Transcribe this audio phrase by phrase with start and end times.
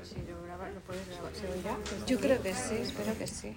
[0.00, 1.32] lo grabas, lo puedes grabar.
[1.34, 1.76] ¿Se oirá?
[2.06, 3.56] Yo creo que sí, espero que sí.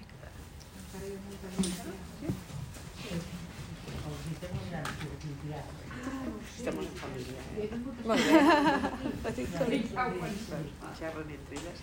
[6.58, 7.70] Estamos en família, eh?
[8.04, 8.34] Molt bé.
[9.24, 9.88] Petit comitè.
[10.98, 11.78] Xerren entre elles.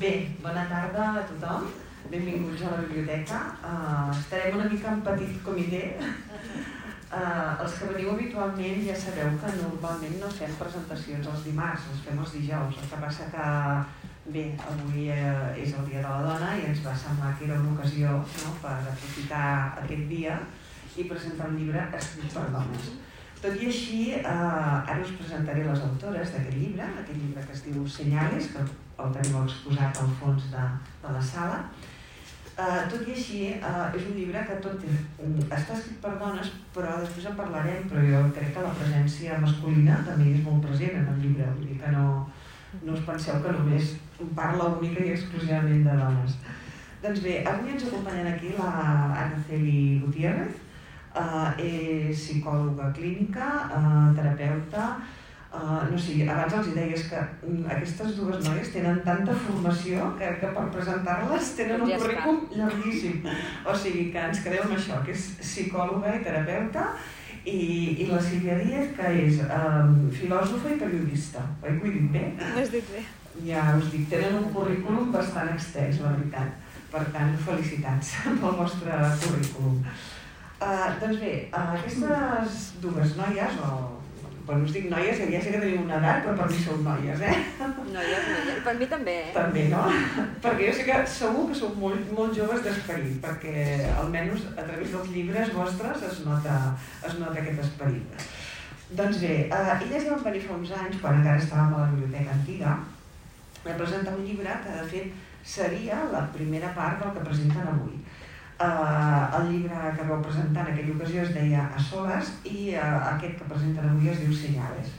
[0.00, 0.12] Bé,
[0.42, 1.70] bona tarda a tothom.
[2.10, 3.40] Benvinguts a la biblioteca.
[3.64, 5.84] Uh, estarem una mica en petit comitè.
[7.06, 12.04] Uh, els que veniu habitualment ja sabeu que normalment no fem presentacions els dimarts, les
[12.08, 12.80] fem els dijous.
[12.82, 13.48] El que passa que,
[14.34, 17.60] bé, avui uh, és el Dia de la Dona i ens va semblar que era
[17.62, 19.46] una ocasió no, per aprofitar
[19.84, 20.40] aquest dia
[20.96, 22.90] i presentar un llibre escrit per dones.
[23.36, 27.64] Tot i així, eh, ara us presentaré les autores d'aquest llibre, aquest llibre que es
[27.66, 28.62] diu Senyales, que
[29.04, 30.64] el teniu exposat al fons de,
[31.02, 31.58] de la sala.
[32.56, 35.00] Eh, tot i així, eh, és un llibre que tot és,
[35.52, 39.98] està escrit per dones, però després en parlarem, però jo crec que la presència masculina
[40.06, 42.06] també és molt present en el llibre, vull dir que no,
[42.78, 43.92] no us penseu que només
[44.38, 46.38] parla única i exclusivament de dones.
[47.02, 48.70] Doncs bé, avui ens acompanyen aquí la
[49.26, 50.56] Araceli Gutiérrez,
[51.12, 54.88] uh, és psicòloga clínica, uh, terapeuta,
[55.56, 60.30] uh, no sé, abans els deies que um, aquestes dues noies tenen tanta formació que,
[60.40, 63.28] que per presentar-les tenen un currículum llarguíssim.
[63.66, 66.88] O sigui que ens quedem amb això, que és psicòloga i terapeuta,
[67.46, 67.58] i,
[68.02, 71.44] i la Sílvia Díaz, que és um, filòsofa i periodista.
[71.62, 72.24] Oi que ho he dit bé?
[72.42, 73.04] Ho has dit bé.
[73.46, 76.62] Ja us dic, tenen un currículum bastant extens, la veritat.
[76.90, 79.82] Per tant, felicitats pel vostre currículum.
[80.56, 83.95] Uh, doncs bé, uh, aquestes dues noies, o
[84.46, 87.22] bueno, us dic noies, ja sé que teniu una edat, però per mi sou noies,
[87.26, 87.34] eh?
[87.90, 88.60] Noies, noies.
[88.62, 89.32] Per mi també, eh?
[89.34, 89.82] També, no?
[90.44, 93.66] perquè jo sé que segur que sou molt, molt joves d'esperit, perquè
[93.96, 96.58] almenys a través dels llibres vostres es nota,
[97.02, 98.26] es nota aquest esperit.
[98.96, 101.90] Doncs bé, uh, elles ja van venir fa uns anys, quan encara estàvem a la
[101.96, 102.76] biblioteca antiga,
[103.66, 105.24] a presentar un llibre que de fet
[105.56, 107.98] seria la primera part del que presenten avui.
[108.56, 112.84] Uh, el llibre que vau presentar en aquella ocasió es deia A soles i uh,
[113.10, 114.94] aquest que presenten avui es diu Senyales.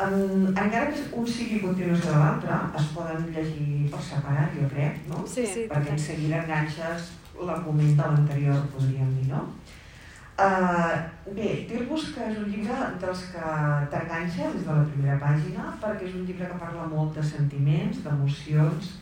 [0.00, 5.02] Um, encara que un sigui continuació de l'altre, es poden llegir per separat, jo crec,
[5.10, 5.20] no?
[5.28, 5.66] Sí, sí.
[5.68, 9.42] Perquè en seguida enganxes l'argument de l'anterior, podríem dir, no?
[10.40, 10.96] Uh,
[11.36, 13.52] bé, dir-vos que és un llibre dels que
[13.92, 18.00] t'enganxa des de la primera pàgina perquè és un llibre que parla molt de sentiments,
[18.06, 18.94] d'emocions,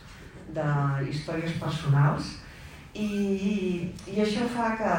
[0.51, 0.69] de
[1.07, 2.35] històries personals
[2.93, 4.93] i, i això fa que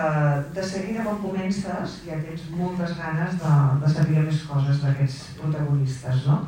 [0.55, 6.29] de seguida quan comences ja tens moltes ganes de, de saber més coses d'aquests protagonistes,
[6.29, 6.45] no?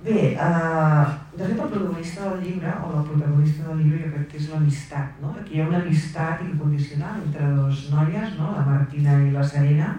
[0.00, 1.06] Bé, eh,
[1.36, 4.48] de fet el protagonista del llibre, o la protagonista del llibre, jo crec que és
[4.52, 5.34] l'amistat, no?
[5.40, 8.54] Aquí hi ha una amistat incondicional entre dos noies, no?
[8.56, 9.90] la Martina i la Serena,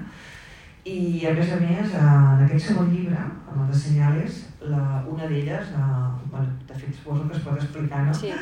[0.90, 4.42] i a més a més, eh, en aquest segon llibre, en el de Senyales,
[4.74, 6.02] la, una d'elles, eh,
[6.34, 8.14] bueno, de fet suposo que es pot explicar, no?
[8.14, 8.34] Sí.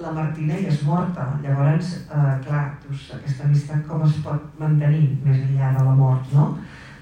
[0.00, 1.26] La Martina ja és morta.
[1.42, 6.32] Llavors, eh, clar, doncs, aquesta amistat com es pot mantenir més enllà de la mort,
[6.32, 6.48] no?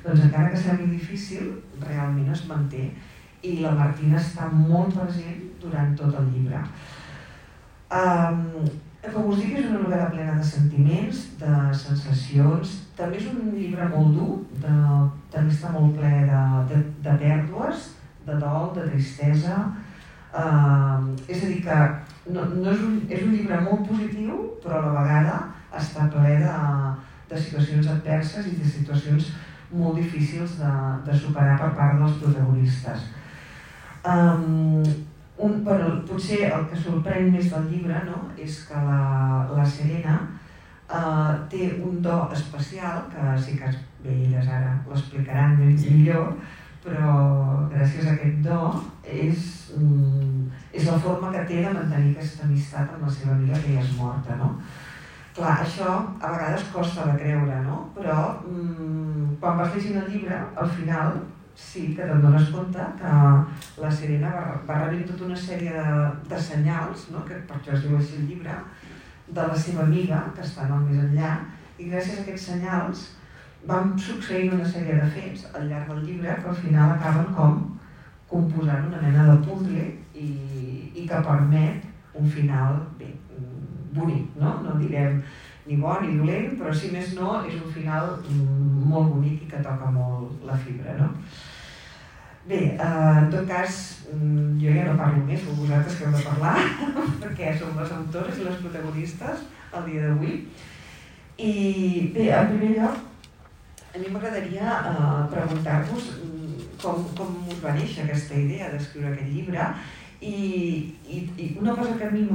[0.05, 2.91] Doncs encara que sembli difícil, realment es manté
[3.43, 6.61] i la Martina està molt present durant tot el llibre.
[7.91, 8.43] Um,
[9.01, 13.89] com us dic, és una novel·la plena de sentiments, de sensacions, també és un llibre
[13.89, 14.75] molt dur, de,
[15.33, 17.89] també està molt ple de, de, de pèrdues,
[18.27, 19.57] de dol, de tristesa,
[20.37, 21.81] uh, és a dir que
[22.35, 25.37] no, no és, un, és un llibre molt positiu, però a la vegada
[25.81, 26.57] està ple de,
[27.31, 29.31] de situacions adverses i de situacions
[29.71, 30.73] molt difícils de,
[31.07, 33.07] de superar per part dels protagonistes.
[34.01, 34.83] Um,
[35.41, 39.03] un, bueno, potser el que sorprèn més del llibre no, és que la,
[39.55, 40.17] la Serena
[40.89, 43.71] uh, té un do especial, que sí que
[44.05, 46.35] bé, elles ara l'explicaran més millor,
[46.85, 47.15] però
[47.73, 48.61] gràcies a aquest do
[49.05, 53.61] és, mm, és la forma que té de mantenir aquesta amistat amb la seva amiga
[53.61, 54.55] que ja és morta, no?
[55.35, 55.91] Clar, això
[56.21, 57.83] a vegades costa de creure, no?
[57.97, 61.21] Però mm, quan vas llegint el llibre, al final
[61.61, 63.13] sí que te'n dones compte que
[63.83, 67.25] la Serena va, va rebent tota una sèrie de, de senyals, no?
[67.29, 68.57] que per això es diu així el llibre,
[69.31, 71.35] de la seva amiga, que està al més enllà,
[71.79, 73.09] i gràcies a aquests senyals
[73.69, 77.61] van succeint una sèrie de fets al llarg del llibre que al final acaben com
[78.31, 80.29] composant una mena de puzzle i,
[80.95, 83.11] i que permet un final bé,
[83.93, 84.61] bonic, no?
[84.65, 85.21] No direm
[85.67, 88.17] ni bo ni dolent, però si més no és un final
[88.91, 91.11] molt bonic i que toca molt la fibra, no?
[92.49, 93.77] Bé, eh, en tot cas,
[94.11, 96.57] jo ja no parlo més, però vosaltres que heu de parlar,
[97.23, 99.45] perquè som les autores i les protagonistes
[99.77, 100.41] el dia d'avui.
[101.41, 101.53] I
[102.15, 103.10] bé, en primer lloc,
[103.95, 109.33] a mi m'agradaria eh, preguntar-vos mm, com, com us va néixer aquesta idea d'escriure aquest
[109.35, 109.73] llibre
[110.21, 110.33] I,
[111.09, 112.27] i, i una cosa que a mi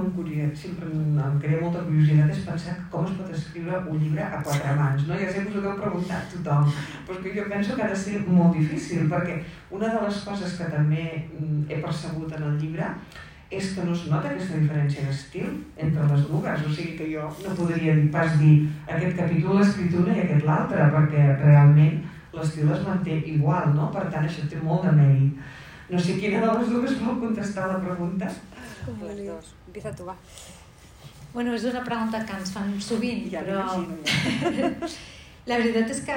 [0.57, 4.73] sempre em, crea molta curiositat és pensar com es pot escriure un llibre a quatre
[4.79, 5.13] mans, no?
[5.19, 6.71] Ja sé que us ho deu preguntar tothom,
[7.05, 9.37] però que jo penso que ha de ser molt difícil, perquè
[9.69, 12.89] una de les coses que també mm, he percebut en el llibre
[13.49, 17.27] és que no es nota aquesta diferència d'estil entre les dues, o sigui que jo
[17.43, 18.55] no podria pas dir
[18.87, 22.01] aquest capítol l'escrit una i aquest l'altre, perquè realment
[22.35, 23.91] l'estil es manté igual, no?
[23.93, 25.45] Per tant, això té molt de mèrit.
[25.89, 28.29] No sé quina de les dues vol contestar la pregunta.
[28.87, 29.53] Les dos.
[29.67, 30.15] Empieza tu, va.
[31.33, 33.63] Bueno, és una pregunta que ens fan sovint, Ja però
[35.49, 36.15] la veritat és que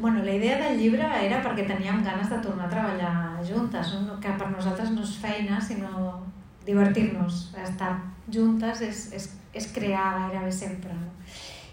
[0.00, 4.20] bueno, la idea del llibre era perquè teníem ganes de tornar a treballar juntes, no?
[4.22, 6.22] que per nosaltres no és feina, sinó
[6.66, 7.50] divertir-nos.
[7.58, 7.94] Estar
[8.32, 10.94] juntes és, és, és crear gairebé sempre.
[10.94, 11.10] No?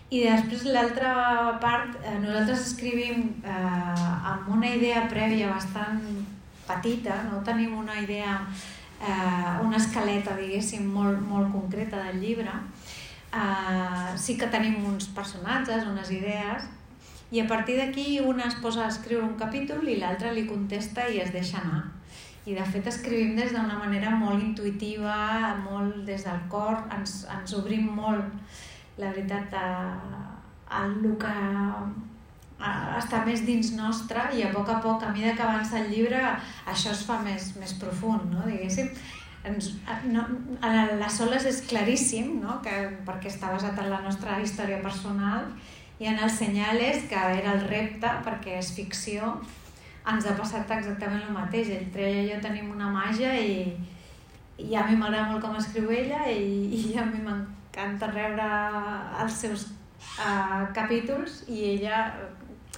[0.07, 1.11] I després l'altra
[1.59, 5.99] part, eh, nosaltres escrivim eh, amb una idea prèvia bastant
[6.67, 8.37] petita, no tenim una idea,
[9.01, 12.55] eh, una escaleta, diguéssim, molt, molt concreta del llibre.
[13.35, 16.71] Eh, sí que tenim uns personatges, unes idees,
[17.31, 21.09] i a partir d'aquí una es posa a escriure un capítol i l'altra li contesta
[21.11, 21.83] i es deixa anar.
[22.47, 25.17] I de fet escrivim des d'una manera molt intuïtiva,
[25.65, 28.29] molt des del cor, ens, ens obrim molt,
[28.97, 30.37] la veritat, a,
[30.71, 31.33] a el que
[32.59, 32.71] a,
[33.01, 36.23] està més dins nostre i a poc a poc, a mesura que avança el llibre,
[36.65, 38.47] això es fa més, més profund, no?
[38.47, 38.95] diguéssim.
[39.47, 39.73] Ens,
[40.07, 40.23] no,
[40.63, 42.61] a la Soles és claríssim, no?
[42.63, 42.73] que,
[43.07, 45.51] perquè està basat en la nostra història personal,
[45.99, 49.35] i en els senyales, que era el repte, perquè és ficció,
[50.11, 51.71] ens ha passat exactament el mateix.
[51.77, 53.75] Entre ella i jo tenim una màgia i,
[54.57, 58.47] i a mi m'agrada molt com escriu ella i, i a mi m'encanta rebre
[59.23, 59.67] els seus
[60.17, 62.01] uh, capítols i ella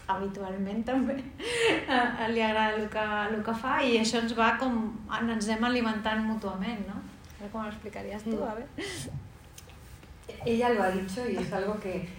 [0.09, 4.79] habitualment també uh, li agrada el que, el que fa i això ens va com
[5.19, 6.97] ens anem alimentant mútuament no?
[6.97, 8.65] A veure com ho explicaries tu, a ver.
[10.45, 12.09] Ella lo ha dicho y es algo que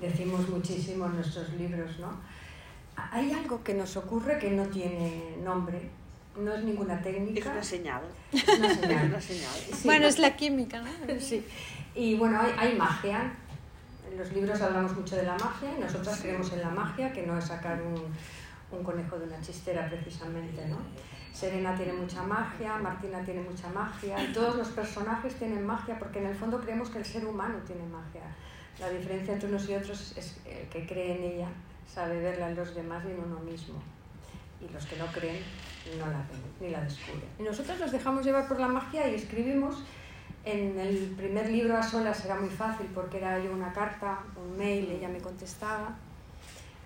[0.00, 2.08] decimos muchísimo en nuestros libros, ¿no?
[3.12, 5.80] Hay algo que nos ocurre que no tiene nombre,
[6.36, 8.02] no es ninguna Es técnica, una señal.
[8.32, 9.06] es una Es señal.
[9.06, 9.52] una señal.
[9.54, 9.80] Sí.
[9.84, 10.90] Bueno, es la química, ¿no?
[11.20, 11.44] Sí.
[11.94, 13.32] Y bueno, hay, hay magia.
[14.10, 17.26] En los libros hablamos mucho de la magia y nosotras creemos en la magia, que
[17.26, 20.78] no es sacar un, un conejo de una chistera precisamente, ¿no?
[21.32, 26.18] Serena tiene mucha magia, Martina tiene mucha magia, y todos los personajes tienen magia porque
[26.18, 28.22] en el fondo creemos que el ser humano tiene magia.
[28.80, 31.48] La diferencia entre unos y otros es el que cree en ella,
[31.92, 33.80] sabe verla en los demás y en uno mismo.
[34.60, 35.42] Y los que no creen
[35.98, 37.28] no la ven ni la descubren.
[37.38, 39.82] Y nosotros nos dejamos llevar por la magia y escribimos
[40.44, 44.56] en el primer libro a solas era muy fácil porque era yo una carta, un
[44.56, 45.96] mail, ella me contestaba.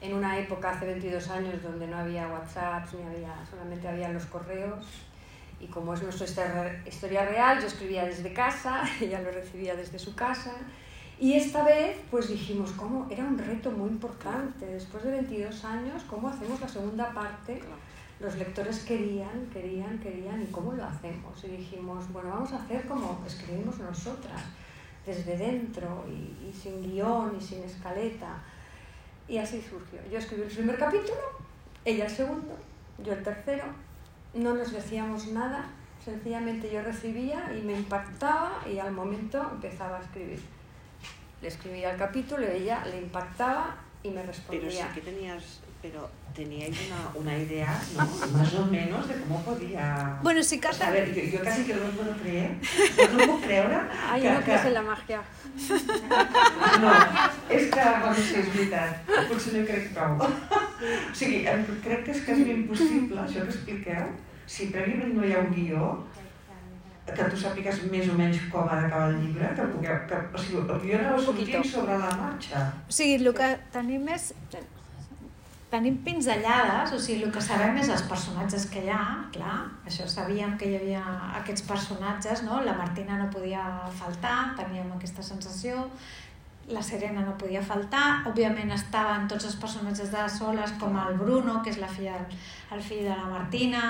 [0.00, 4.26] En una época, hace 22 años, donde no había WhatsApp, ni había, solamente había los
[4.26, 4.84] correos.
[5.60, 10.14] Y como es nuestra historia- real, yo escribía desde casa, ella lo recibía desde su
[10.14, 10.52] casa.
[11.18, 13.06] Y esta vez, pues dijimos, ¿cómo?
[13.08, 14.66] Era un reto muy importante.
[14.66, 17.60] Después de 22 años, ¿cómo hacemos la segunda parte?
[18.18, 21.44] Los lectores querían, querían, querían, ¿y cómo lo hacemos?
[21.44, 24.42] Y dijimos, bueno, vamos a hacer como escribimos nosotras,
[25.06, 28.42] desde dentro y, y sin guion y sin escaleta.
[29.28, 30.00] Y así surgió.
[30.10, 31.20] Yo escribí el primer capítulo,
[31.84, 32.56] ella el segundo,
[33.04, 33.64] yo el tercero.
[34.34, 35.66] No nos decíamos nada,
[36.04, 40.40] sencillamente yo recibía y me impactaba y al momento empezaba a escribir.
[41.44, 44.88] Le escribía el capítulo, ella le impactaba y me Pero sí respondía.
[44.94, 48.06] que tenías, pero teníais una, una idea, ¿no?
[48.38, 50.18] Más o menos de cómo podía...
[50.22, 52.56] Bueno, sí que O sea, a ver, yo, yo casi que no me puedo creer,
[53.12, 53.76] no, no puc creure
[54.10, 55.20] Ay, que, no que, crees en la magia.
[56.80, 56.90] No,
[57.50, 60.16] és que, bueno, sí, és veritat, potser no crec prou.
[60.24, 64.08] O sigui, em- crec que és quasi impossible, això que expliqueu,
[64.48, 65.92] si prèviament no hi ha un guió,
[67.04, 70.44] que tu sàpigues més o menys com ha d'acabar el llibre, que pugueu, que, o
[70.44, 72.62] sigui, el guió anava sortint sobre la marxa.
[72.88, 74.32] O sigui, el que tenim és...
[75.74, 80.04] Tenim pinzellades, o sigui, el que sabem és els personatges que hi ha, clar, això
[80.06, 81.00] sabíem que hi havia
[81.40, 82.60] aquests personatges, no?
[82.62, 83.64] La Martina no podia
[83.98, 85.88] faltar, teníem aquesta sensació,
[86.68, 91.58] la Serena no podia faltar, òbviament estaven tots els personatges de soles, com el Bruno,
[91.64, 92.22] que és la filla,
[92.70, 93.82] el fill de la Martina,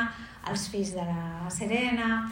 [0.49, 2.25] els fills de la Serena,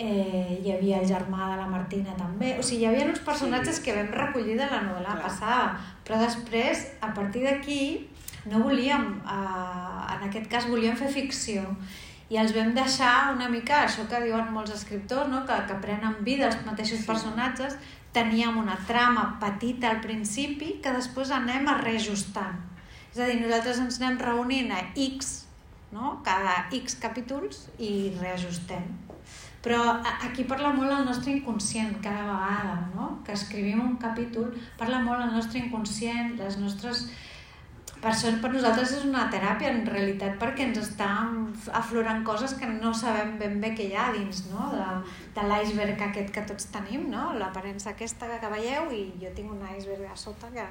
[0.00, 3.76] eh, hi havia el germà de la Martina també, o sigui, hi havia uns personatges
[3.76, 3.82] Sí.
[3.84, 5.22] que vam recollir de la novel·la Clar.
[5.26, 8.08] passada, però després, a partir d'aquí,
[8.46, 11.66] no volíem, eh, en aquest cas volíem fer ficció,
[12.30, 15.44] i els vam deixar una mica, això que diuen molts escriptors, no?
[15.44, 17.06] que, que prenen vida els mateixos Sí.
[17.06, 17.76] personatges,
[18.12, 22.56] teníem una trama petita al principi que després anem a reajustant.
[23.12, 25.46] És a dir, nosaltres ens anem reunint a X,
[25.92, 26.20] no?
[26.24, 29.09] cada X capítols i reajustem.
[29.60, 29.80] Però
[30.24, 33.08] aquí parla molt el nostre inconscient cada vegada, no?
[33.26, 37.10] Que escrivim un capítol, parla molt el nostre inconscient, les nostres...
[38.00, 42.64] Per això per nosaltres és una teràpia en realitat perquè ens estan aflorant coses que
[42.70, 44.70] no sabem ben bé què hi ha dins no?
[44.72, 44.86] de,
[45.36, 47.26] de l'iceberg aquest que tots tenim, no?
[47.36, 50.64] l'aparença aquesta que veieu i jo tinc un iceberg a sota que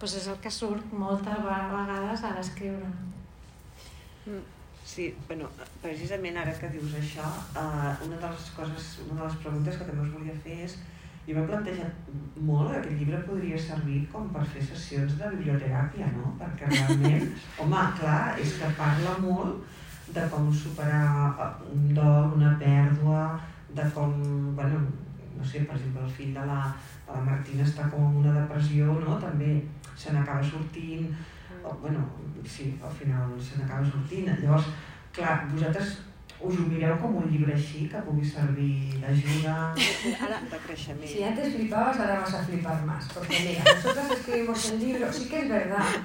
[0.00, 2.90] doncs és el que surt moltes vegades a l'escriure.
[4.88, 5.48] Sí, bueno,
[5.82, 7.26] precisament ara que dius això,
[7.60, 10.76] eh, una de les coses, una de les preguntes que també us volia fer és
[11.26, 12.08] jo m'he plantejat
[12.48, 16.32] molt que aquest llibre podria servir com per fer sessions de biblioteràpia, no?
[16.40, 17.28] Perquè realment,
[17.60, 19.76] home, clar, és que parla molt
[20.16, 23.24] de com superar eh, un dol, una pèrdua,
[23.76, 24.16] de com,
[24.56, 24.80] bueno,
[25.36, 26.62] no sé, per exemple, el fill de la,
[27.04, 29.20] de la Martina està com en una depressió, no?
[29.20, 29.58] També
[29.92, 31.12] se n'acaba sortint,
[31.80, 32.04] bueno,
[32.46, 34.28] sí, al final se n'acaba sortint.
[34.40, 34.68] Llavors,
[35.12, 35.98] clar, vosaltres
[36.40, 39.54] us ho mireu com un llibre així que pugui servir d'ajuda,
[40.20, 41.08] Ahora, de creixement.
[41.10, 43.08] Si antes flipabas, ahora vas a flipar más.
[43.14, 45.98] Porque mira, nosotros escribimos el libro, sí que es verdad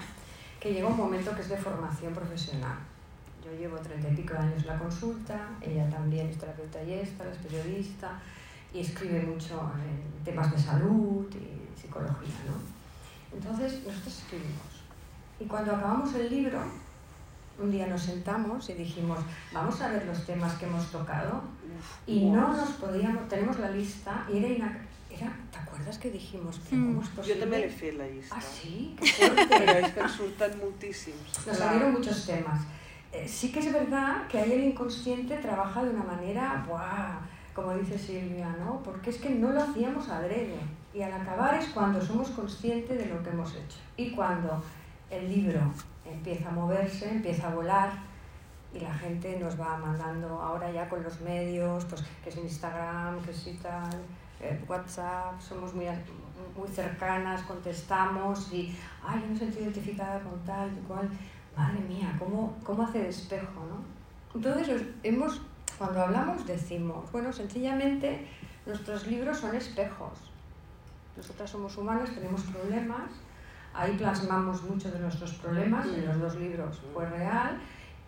[0.60, 2.78] que llega un momento que es de formación profesional.
[3.46, 6.94] Yo llevo treinta y pico de años en la consulta, ella también es terapeuta y
[6.94, 8.20] esta, es periodista,
[8.74, 13.38] y escribe mucho en temas de salud y psicología, ¿no?
[13.38, 14.73] Entonces, nosotros escribimos.
[15.44, 16.60] Y cuando acabamos el libro,
[17.60, 19.20] un día nos sentamos y dijimos,
[19.52, 21.42] vamos a ver los temas que hemos tocado
[22.08, 24.78] y no nos podíamos, tenemos la lista y era, ina-
[25.10, 26.60] era ¿te acuerdas que dijimos?
[26.72, 26.86] Mm.
[26.94, 27.42] ¿Cómo es Jo posible?
[27.46, 28.36] també l'he fet, la llista.
[28.36, 29.06] Ah, sí, qué
[29.52, 31.46] Però és que en surten moltíssims.
[31.46, 32.62] Nos salieron muchos temas.
[33.12, 37.20] Eh, sí que es verdad que ahí el inconsciente trabaja de una manera, ¡buah!
[37.54, 38.82] como dice Silvia, ¿no?
[38.82, 40.58] Porque es que no lo hacíamos adrede.
[40.94, 43.78] Y al acabar es cuando somos conscientes de lo que hemos hecho.
[43.98, 44.64] Y cuando
[45.18, 45.62] el libro
[46.06, 47.92] empieza a moverse, empieza a volar,
[48.74, 53.22] y la gente nos va mandando ahora ya con los medios, pues que es Instagram,
[53.24, 53.94] que es tal,
[54.40, 55.86] eh, WhatsApp, somos muy,
[56.58, 61.08] muy cercanas, contestamos y, ay, yo me sentí identificada con tal y cual,
[61.56, 63.84] madre mía, ¿cómo, cómo hace de espejo, no?
[64.36, 65.42] Entonces, os- hemos,
[65.78, 68.28] cuando hablamos decimos, bueno, sencillamente
[68.66, 70.14] nuestros libros son espejos.
[71.16, 73.12] Nosotras somos humanas, tenemos problemas,
[73.76, 77.58] ahí plasmamos muchos de nuestros problemas, en los dos libros fue real,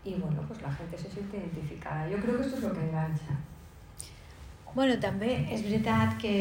[0.04, 2.08] y bueno, pues la gente se siente identificada.
[2.08, 3.34] Yo creo que esto es lo que engancha.
[4.76, 6.32] Bueno, també és veritat que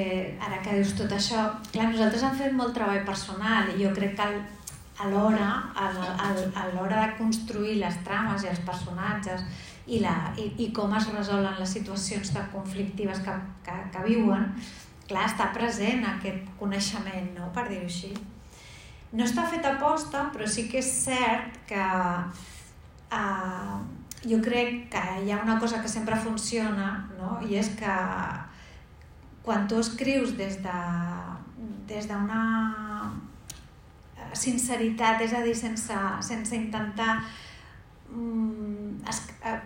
[0.42, 4.16] ara que dius tot això, clar, nosaltres hem fet molt treball personal i jo crec
[4.18, 4.42] que al-
[5.04, 9.44] al- a l'hora de construir les trames i els personatges
[9.86, 14.50] i, la, i, i com es resolen les situacions tan conflictives que, que, que viuen,
[15.06, 17.52] clar, està present aquest coneixement, no?
[17.54, 18.12] per dir-ho així.
[19.14, 21.84] No està feta aposta, però sí que és cert que
[23.14, 23.76] uh,
[24.26, 27.38] jo crec que hi ha una cosa que sempre funciona no?
[27.46, 27.94] i és que
[29.44, 30.80] quan tu escrius des de
[31.86, 32.42] des d'una
[34.34, 37.22] sinceritat, és a dir, sense, sense intentar
[38.10, 39.60] mm, es, eh,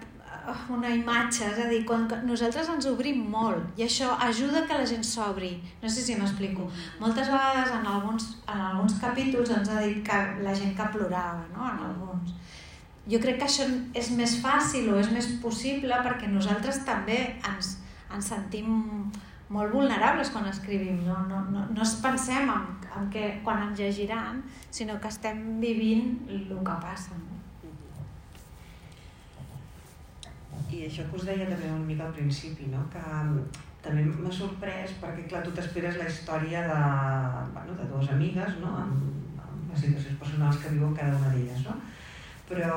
[0.74, 4.86] una imatge, és a dir, quan nosaltres ens obrim molt i això ajuda que la
[4.88, 5.52] gent s'obri.
[5.82, 6.68] No sé si m'explico.
[7.00, 11.46] Moltes vegades en alguns, en alguns capítols ens ha dit que la gent que plorava,
[11.54, 11.64] no?
[11.70, 12.34] en alguns.
[13.08, 13.64] Jo crec que això
[13.96, 17.78] és més fàcil o és més possible perquè nosaltres també ens,
[18.12, 18.68] ens sentim
[19.48, 21.00] molt vulnerables quan escrivim.
[21.06, 25.60] No, no, no, no es pensem en, en que quan ens llegiran, sinó que estem
[25.62, 27.16] vivint el que passa.
[27.16, 27.37] No?
[30.68, 32.82] I això que us deia també una mica al principi, no?
[32.92, 33.44] que mm,
[33.84, 36.80] també m'ha sorprès perquè clar, tu t'esperes la història de,
[37.54, 38.74] bueno, de dues amigues no?
[38.82, 41.64] amb, amb les situacions personals que viuen cada una d'elles.
[41.64, 41.78] No?
[42.48, 42.76] Però,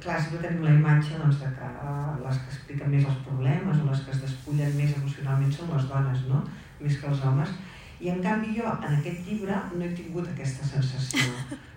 [0.00, 1.72] clar, sempre tenim la imatge doncs, de que
[2.20, 5.88] les que expliquen més els problemes o les que es despullen més emocionalment són les
[5.88, 6.44] dones, no?
[6.80, 7.56] més que els homes.
[8.00, 11.26] I en canvi jo, en aquest llibre, no he tingut aquesta sensació.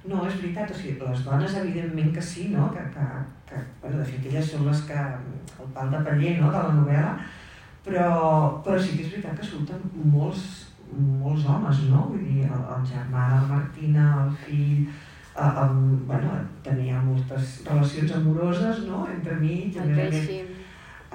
[0.07, 2.69] No, és veritat, o sigui, les dones evidentment que sí, no?
[2.73, 3.05] que, que,
[3.47, 5.05] que bueno, de fet elles són les que,
[5.63, 6.49] el pal de paller no?
[6.51, 7.13] de la novel·la,
[7.85, 8.07] però,
[8.65, 10.43] però sí que és veritat que surten molts,
[10.91, 12.05] molts homes, no?
[12.11, 15.79] Vull dir, el, el germà de la Martina, el fill, eh, el,
[16.11, 16.35] bueno,
[16.67, 20.62] tenia moltes relacions amoroses, no?, entre mig, a El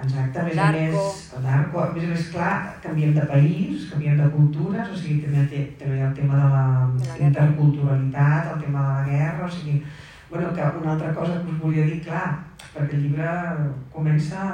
[0.02, 2.52] Exacte, a més a més, el narco, a més a més, clar,
[2.82, 6.42] canviem de país, canviem de cultures, o sigui, també, té, també hi ha el tema
[6.42, 6.64] de la,
[6.98, 9.82] De la interculturalitat, el tema de la guerra, o sigui,
[10.30, 12.26] bueno, que una altra cosa que us volia dir, clar,
[12.74, 13.32] perquè el llibre
[13.94, 14.44] comença,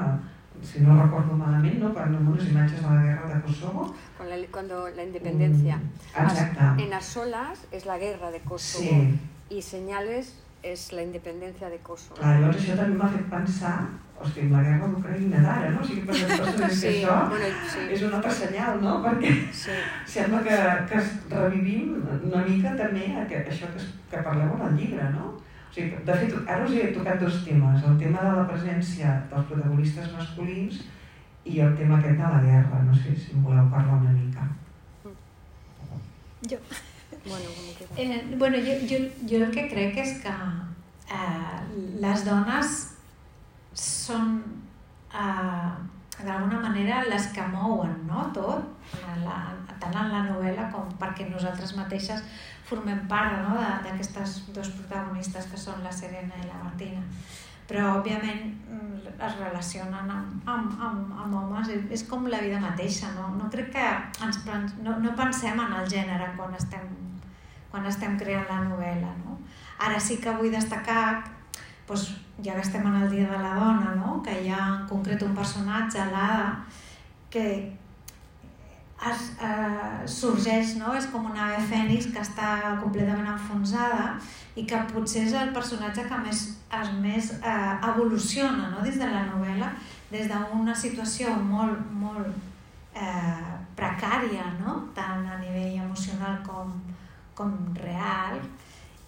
[0.63, 3.89] si no recordo malament, no, per unes imatges de la guerra de Kosovo.
[4.17, 5.77] Con la, cuando la independencia.
[5.77, 6.85] Mm, Exacte.
[6.85, 9.19] En Asolas es la guerra de Kosovo Sí,
[9.51, 12.17] y señales es la independencia de Kosovo.
[12.21, 13.77] Clar, llavors això també m'ha fet pensar,
[14.21, 15.83] hosti, amb la guerra d'Ucraïna d'ara, no?
[15.83, 18.81] O sigui, per les persones és que Sí, això bueno, sí, és un altre senyal,
[18.85, 18.95] no?
[19.05, 19.79] Perquè sí.
[20.15, 21.97] sembla que, que es revivim
[22.31, 25.35] una mica també aquest, això que, que parleu en el llibre, no?
[25.35, 29.19] O sigui, de fet, ara us he tocat dos temes, el tema de la presència
[29.33, 30.83] dels protagonistes masculins
[31.45, 34.49] i el tema aquest de la guerra, no sé si en voleu parlar una mica.
[36.45, 36.59] Jo,
[37.27, 37.47] Bueno,
[37.97, 40.33] eh, bueno, jo, jo, jo el que crec és que
[41.09, 41.61] eh,
[42.03, 42.75] les dones
[43.75, 44.39] són
[45.13, 45.71] eh,
[46.23, 48.29] d'alguna manera les que mouen no?
[48.35, 48.67] tot,
[49.03, 49.39] en la,
[49.83, 52.23] tant en la novel·la com perquè nosaltres mateixes
[52.69, 53.57] formem part no?
[53.85, 57.03] d'aquestes dos protagonistes que són la Serena i la Martina.
[57.65, 58.51] Però, òbviament,
[59.15, 63.71] es relacionen amb, amb, amb, amb homes, és, com la vida mateixa, no, no crec
[63.73, 63.85] que
[64.27, 64.43] ens,
[64.85, 66.85] no, no pensem en el gènere quan estem,
[67.73, 69.15] quan estem creant la novel·la.
[69.25, 69.39] No?
[69.81, 71.25] Ara sí que vull destacar
[71.89, 72.11] doncs,
[72.43, 74.21] ja que estem en el Dia de la Dona, no?
[74.23, 76.65] que hi ha en concret un personatge, l'Ada,
[77.31, 77.47] que
[79.11, 80.95] es, eh, sorgeix, no?
[80.99, 84.15] és com una ave fènix que està completament enfonsada
[84.57, 86.45] i que potser és el personatge que més,
[86.81, 88.83] es més eh, evoluciona no?
[88.83, 89.71] dins de la novel·la,
[90.11, 92.31] des d'una situació molt, molt
[92.95, 94.81] eh, precària, no?
[94.97, 96.75] tant a nivell emocional com,
[97.35, 98.39] com real,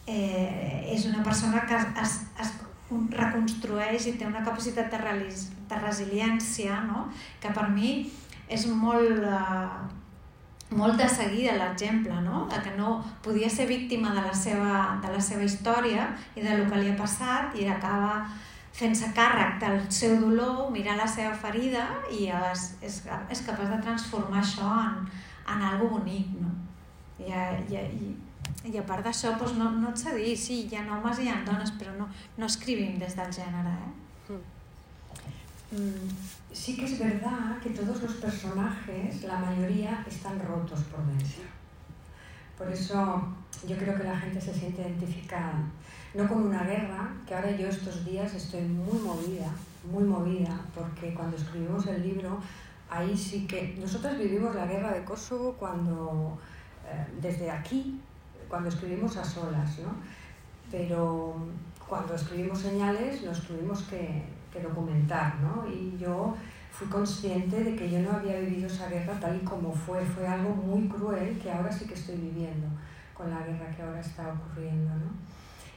[0.06, 5.48] eh, és una persona que es, es, es reconstrueix i té una capacitat de, relis,
[5.68, 7.06] de resiliència no?
[7.42, 7.92] que per mi
[8.48, 12.44] és molt, eh, molt de seguida l'exemple, no?
[12.52, 16.58] de que no podia ser víctima de la, seva, de la seva història i de
[16.58, 18.26] lo que li ha passat i acaba
[18.76, 23.00] fent-se càrrec del seu dolor, mirar la seva ferida i és, és,
[23.32, 25.06] és capaç de transformar això en,
[25.54, 26.34] en algo bonic.
[26.42, 26.65] No?
[27.18, 28.14] I, i, i,
[28.72, 31.28] i a part d'això, doncs no, no et sé dir, sí, hi ha homes i
[31.28, 33.76] hi ha dones, però no, no escrivim des del gènere.
[34.30, 34.40] Eh?
[35.76, 36.10] Mm,
[36.56, 41.42] Sí que es verdad que todos los personajes, la mayoría, están rotos por dentro.
[42.56, 43.28] Por eso
[43.68, 45.60] yo creo que la gente se siente identificada.
[46.14, 49.50] No con una guerra, que ahora yo estos días estoy muy movida,
[49.92, 52.40] muy movida, porque cuando escribimos el libro,
[52.88, 53.76] ahí sí que...
[53.78, 56.38] Nosotros vivimos la guerra de Kosovo cuando,
[57.20, 58.00] desde aquí,
[58.48, 59.94] cuando escribimos a solas, ¿no?
[60.70, 61.36] Pero
[61.88, 65.66] cuando escribimos señales nos tuvimos que, que documentar, ¿no?
[65.68, 66.34] Y yo
[66.72, 70.04] fui consciente de que yo no había vivido esa guerra tal y como fue.
[70.04, 72.68] Fue algo muy cruel que ahora sí que estoy viviendo
[73.14, 75.26] con la guerra que ahora está ocurriendo, ¿no?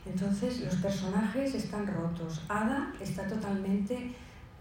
[0.05, 2.43] Entonces los personajes están rotos.
[2.49, 4.13] Ada está totalmente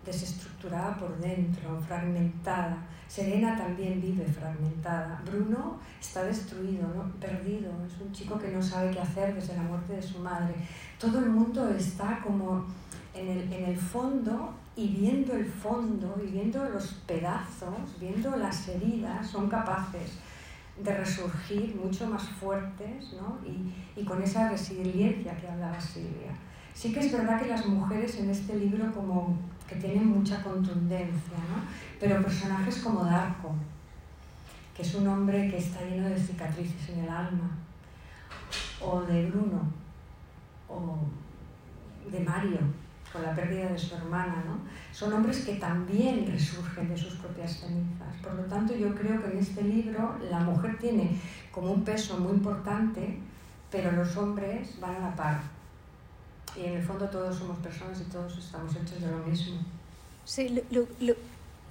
[0.08, 2.78] desestructurada por dentro, fragmentada.
[3.06, 5.22] Serena también vive fragmentada.
[5.24, 7.10] Bruno está destruido, ¿no?
[7.20, 7.70] perdido.
[7.86, 10.54] Es un chico que no sabe qué hacer desde la muerte de su madre.
[10.98, 12.66] Todo el mundo está como
[13.14, 18.68] en el, en el fondo y viendo el fondo y viendo los pedazos, viendo las
[18.68, 20.12] heridas, son capaces
[20.82, 23.38] de resurgir mucho más fuertes ¿no?
[23.44, 26.32] y, y con esa resiliencia que hablaba Silvia.
[26.74, 29.36] Sí que es verdad que las mujeres en este libro como
[29.68, 31.62] que tienen mucha contundencia, ¿no?
[32.00, 33.54] pero personajes como Darko,
[34.74, 37.50] que es un hombre que está lleno de cicatrices en el alma,
[38.80, 39.60] o de Bruno,
[40.68, 40.98] o
[42.10, 42.60] de Mario,
[43.12, 44.58] con la pérdida de su hermana, ¿no?
[44.92, 48.14] Son hombres que también resurgen de sus propias cenizas.
[48.22, 51.18] Por lo tanto, yo creo que en este libro la mujer tiene
[51.50, 53.18] como un peso muy importante,
[53.70, 55.57] pero los hombres van a la par.
[56.56, 59.58] Y en el fondo todos somos personas y todos estamos hechos de lo mismo.
[60.24, 61.14] Sí, lo, lo, lo,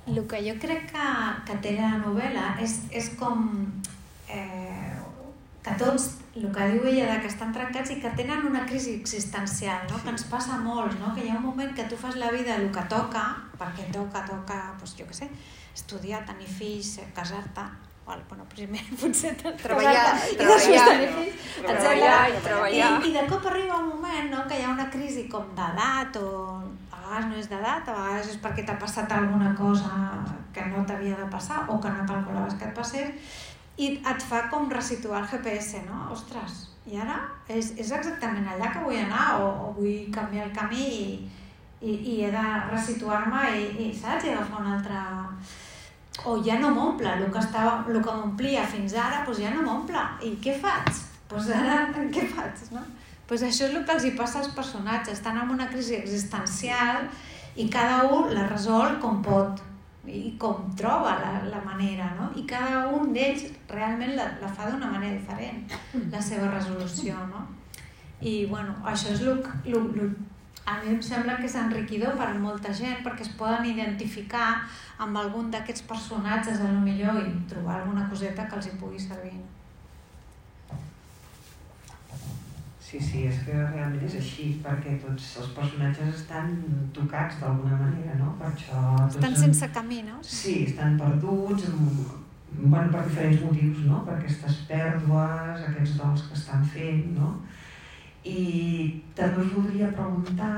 [0.08, 1.08] lo que jo crec que,
[1.46, 3.44] que té la novel·la és, és com
[4.32, 4.96] eh,
[5.68, 8.96] que tots, el que diu ella de que estan trencats i que tenen una crisi
[8.96, 10.00] existencial, no?
[10.04, 11.12] que ens passa a molts, no?
[11.16, 13.26] que hi ha un moment que tu fas la vida el que toca,
[13.60, 15.30] perquè toca, toca, doncs, jo què sé,
[15.76, 17.66] estudiar, tenir fills, eh, casar-te,
[18.08, 22.91] Val, bueno, primer potser Treballar, casar-te i treballar, fills, treballar i treballar.
[23.04, 26.15] I, I de cop arriba un moment no, que hi ha una crisi com d'edat
[26.22, 26.30] o
[26.93, 29.91] a vegades no és d'edat, a vegades és perquè t'ha passat alguna cosa
[30.56, 33.43] que no t'havia de passar o que no calculaves que et passés
[33.78, 36.08] i et fa com resituar el GPS, no?
[36.15, 37.20] Ostres, i ara
[37.52, 41.08] és, és exactament allà que vull anar o, o vull canviar el camí i,
[41.84, 44.26] i, i he de resituar-me i, i, saps?
[44.26, 45.08] I agafar un altre...
[46.25, 49.65] O ja no m'omple, el que, estava, el que m'omplia fins ara, doncs ja no
[49.65, 50.01] m'omple.
[50.25, 50.89] I què faig?
[51.30, 51.84] Doncs ara
[52.15, 52.84] què faig, no?
[53.27, 57.10] Doncs això és el que els hi passa als personatges, estan en una crisi existencial
[57.60, 59.63] i cada un la resol com pot
[60.08, 62.30] i com troba la, la manera, no?
[62.39, 65.65] I cada un d'ells realment la, la fa d'una manera diferent,
[66.13, 67.43] la seva resolució, no?
[68.23, 69.43] I bueno, això és el,
[70.67, 74.47] a mi em sembla que és enriquidor per a molta gent perquè es poden identificar
[75.03, 78.99] amb algun d'aquests personatges a lo millor i trobar alguna coseta que els hi pugui
[78.99, 79.38] servir.
[82.88, 86.53] Sí, sí, és que realment és així, perquè tots els personatges estan
[86.95, 88.30] tocats d'alguna manera, no?
[88.39, 88.84] Per això...
[89.01, 90.21] Tots Estan són- sense camí, no?
[90.23, 92.13] Sí, estan perduts, amb,
[92.62, 93.99] bueno, per diferents motius, no?
[94.08, 97.34] Per aquestes pèrdues, aquests dols que estan fent, no?
[98.28, 100.56] I també us voldria preguntar,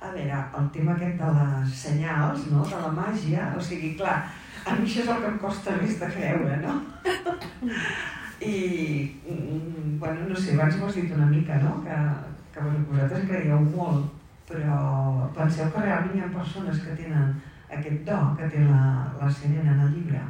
[0.00, 2.64] a veure, el tema aquest de les senyals, no?
[2.68, 4.22] De la màgia, o sigui, clar,
[4.64, 6.78] a mi això és el que em costa més de creure, no?
[8.40, 8.56] I,
[9.28, 11.76] mm, bueno, no sé, abans m'ho has dit una mica, no?
[11.84, 11.98] Que,
[12.54, 14.08] que bueno, vosaltres creieu molt,
[14.48, 14.78] però
[15.36, 17.34] penseu que realment hi ha persones que tenen
[17.70, 18.84] aquest do que té la,
[19.20, 20.22] la Serena en el llibre.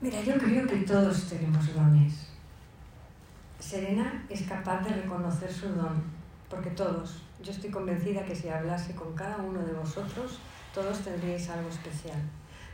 [0.00, 2.27] Mira, yo creo que todos tenemos dones.
[3.68, 6.02] Serena es capaz de reconocer su don,
[6.48, 10.38] porque todos, yo estoy convencida que si hablase con cada uno de vosotros,
[10.72, 12.16] todos tendríais algo especial.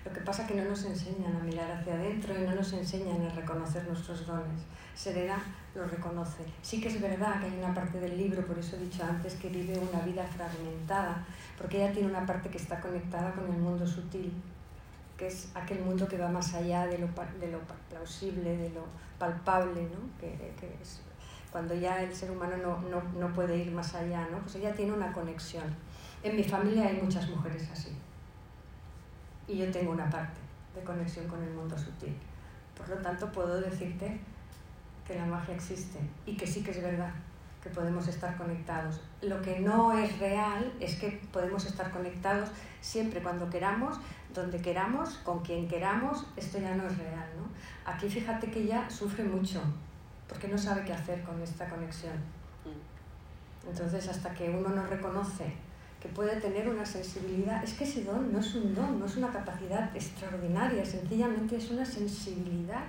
[0.04, 2.72] Lo que pasa es que no nos enseñan a mirar hacia adentro y no nos
[2.74, 4.60] enseñan a reconocer nuestros dones.
[4.94, 5.42] Serena
[5.74, 6.44] lo reconoce.
[6.62, 9.34] Sí que es verdad que hay una parte del libro, por eso he dicho antes,
[9.34, 11.26] que vive una vida fragmentada,
[11.58, 14.32] porque ella tiene una parte que está conectada con el mundo sutil,
[15.24, 17.08] es aquel mundo que va más allá de lo,
[17.40, 18.84] de lo plausible, de lo
[19.18, 20.18] palpable, ¿no?
[20.18, 21.00] que, que es
[21.54, 24.38] cuando ya el ser humano no, no, no puede ir más allá, ¿no?
[24.38, 25.62] pues ella tiene una conexión.
[26.24, 27.96] En mi familia hay muchas mujeres así.
[29.46, 30.40] Y yo tengo una parte
[30.74, 32.16] de conexión con el mundo sutil.
[32.76, 34.18] Por lo tanto, puedo decirte
[35.06, 37.12] que la magia existe y que sí que es verdad
[37.62, 39.00] que podemos estar conectados.
[39.22, 43.98] Lo que no es real es que podemos estar conectados siempre cuando queramos,
[44.34, 46.26] donde queramos, con quien queramos.
[46.36, 47.90] Esto ya no es real, ¿no?
[47.90, 49.62] Aquí fíjate que ella sufre mucho
[50.28, 52.14] porque no sabe qué hacer con esta conexión.
[53.66, 55.52] Entonces, hasta que uno no reconoce
[56.00, 59.16] que puede tener una sensibilidad, es que ese don no es un don, no es
[59.16, 62.82] una capacidad extraordinaria, sencillamente es una sensibilidad.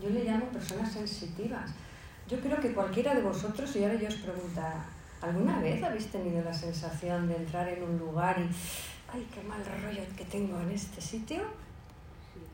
[0.00, 1.72] Yo le llamo personas sensitivas.
[2.26, 4.82] Yo creo que cualquiera de vosotros, y ahora yo os preguntara,
[5.20, 8.48] ¿alguna vez habéis tenido la sensación de entrar en un lugar y,
[9.14, 11.42] ay, qué mal rollo que tengo en este sitio?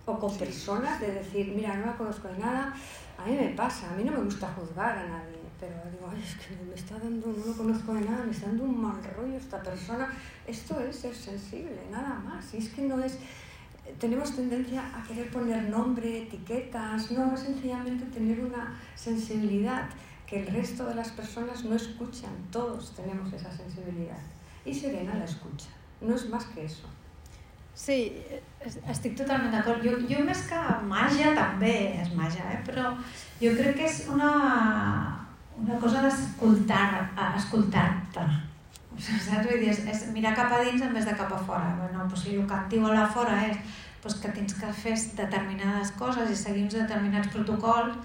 [0.05, 2.75] O con personas de decir, mira, no la conozco de nada,
[3.19, 6.23] a mí me pasa, a mí no me gusta juzgar a nadie, pero digo, ay,
[6.23, 9.03] es que me está dando, no lo conozco de nada, me está dando un mal
[9.17, 10.13] rollo esta persona.
[10.47, 12.53] Esto es ser sensible, nada más.
[12.55, 13.19] Y es que no es.
[13.99, 19.89] Tenemos tendencia a querer poner nombre, etiquetas, no, sencillamente tener una sensibilidad
[20.27, 22.33] que el resto de las personas no escuchan.
[22.51, 24.19] Todos tenemos esa sensibilidad.
[24.65, 25.69] Y Serena la escucha.
[26.01, 26.87] No es más que eso.
[27.75, 28.13] Sí,
[28.61, 29.83] es- estic totalment d'acord.
[29.85, 32.61] Jo, jo més que màgia també és màgia, eh?
[32.67, 32.91] però
[33.41, 34.31] jo crec que és una,
[35.57, 38.25] una cosa d'escoltar, a- escoltar-te.
[38.91, 39.47] O sigui, saps?
[39.49, 41.75] Dir, és, és mirar cap a dins en vez de cap a fora.
[41.79, 43.57] Bueno, doncs si el que et diu a la fora és
[44.03, 47.97] doncs que tens que fer determinades coses i seguir uns determinats protocols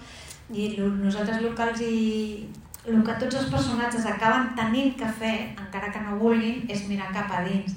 [0.52, 2.48] i nosaltres els hi,
[2.86, 7.12] el que tots els personatges acaben tenint que fer, encara que no vulguin, és mirar
[7.14, 7.74] cap a dins.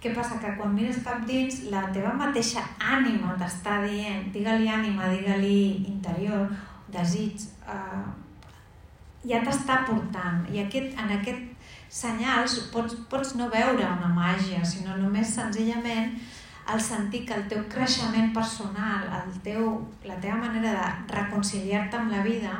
[0.00, 0.38] Què passa?
[0.40, 5.60] Que quan mires cap dins, la teva mateixa ànima t'està dient, digue-li ànima, digue-li
[5.92, 6.48] interior,
[6.92, 8.04] desig, eh,
[9.28, 10.44] ja t'està portant.
[10.52, 11.48] I aquest, en aquest
[11.90, 16.14] senyals pots, pots no veure una màgia, sinó només senzillament
[16.72, 19.72] el sentir que el teu creixement personal, el teu,
[20.06, 22.52] la teva manera de reconciliar-te amb la vida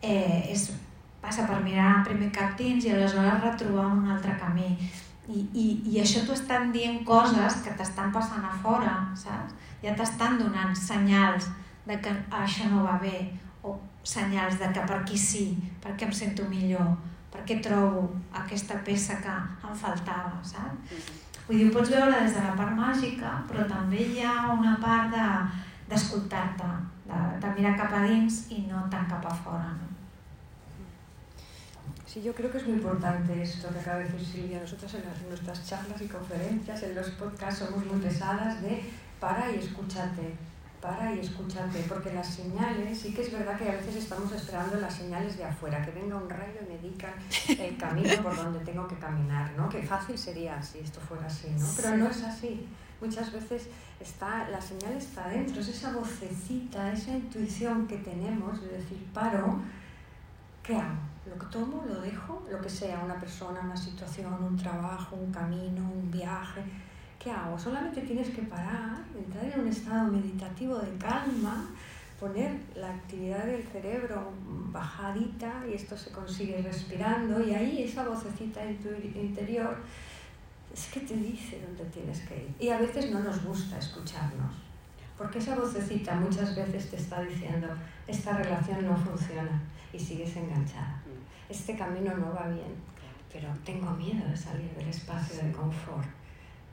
[0.00, 0.68] eh, és,
[1.20, 4.70] passa per mirar primer cap dins i aleshores retrobar un altre camí.
[5.30, 9.54] I, i, i això t'ho estan dient coses que t'estan passant a fora, saps?
[9.84, 11.46] Ja t'estan donant senyals
[11.86, 13.30] de que això no va bé
[13.62, 15.44] o senyals de que per aquí sí,
[15.84, 16.96] perquè em sento millor,
[17.30, 18.08] perquè trobo
[18.42, 19.30] aquesta peça que
[19.68, 20.98] em faltava, saps?
[21.46, 24.76] Vull dir, ho pots veure des de la part màgica, però també hi ha una
[24.82, 26.68] part de- d'escoltar-te,
[27.10, 29.72] de, de mirar cap a dins i no tant cap a fora.
[29.78, 29.89] No?
[32.12, 34.60] Sí, yo creo que es muy importante esto que acaba de decir Silvia.
[34.60, 38.82] Nosotros en, las- en nuestras charlas y conferencias, en los podcasts, somos muy pesadas de
[39.20, 40.34] para y escúchate,
[40.80, 44.80] para y escúchate, porque las señales, sí que es verdad que a veces estamos esperando
[44.80, 47.14] las señales de afuera, que venga un rayo y me diga
[47.64, 49.68] el camino por donde tengo que caminar, ¿no?
[49.68, 51.66] Qué fácil sería si esto fuera así, ¿no?
[51.76, 52.66] Pero no es así.
[53.00, 53.68] Muchas veces
[54.00, 59.60] está, la señal está dentro, es esa vocecita, esa intuición que tenemos de decir, paro,
[60.62, 61.08] ¿qué hago?
[61.30, 65.32] Lo que tomo, lo dejo, lo que sea, una persona, una situación, un trabajo, un
[65.32, 66.62] camino, un viaje.
[67.18, 67.58] ¿Qué hago?
[67.58, 71.68] Solamente tienes que parar, entrar en un estado meditativo de calma,
[72.18, 74.32] poner la actividad del cerebro
[74.72, 78.88] bajadita y esto se consigue respirando y ahí esa vocecita en tu
[79.18, 79.76] interior
[80.72, 82.54] es que te dice dónde tienes que ir.
[82.58, 84.54] Y a veces no nos gusta escucharnos,
[85.16, 87.68] porque esa vocecita muchas veces te está diciendo,
[88.06, 89.60] esta relación no funciona
[89.92, 91.02] y sigues enganchada.
[91.50, 92.74] Este camino no va bien,
[93.32, 96.06] pero tengo miedo de salir del espacio de confort.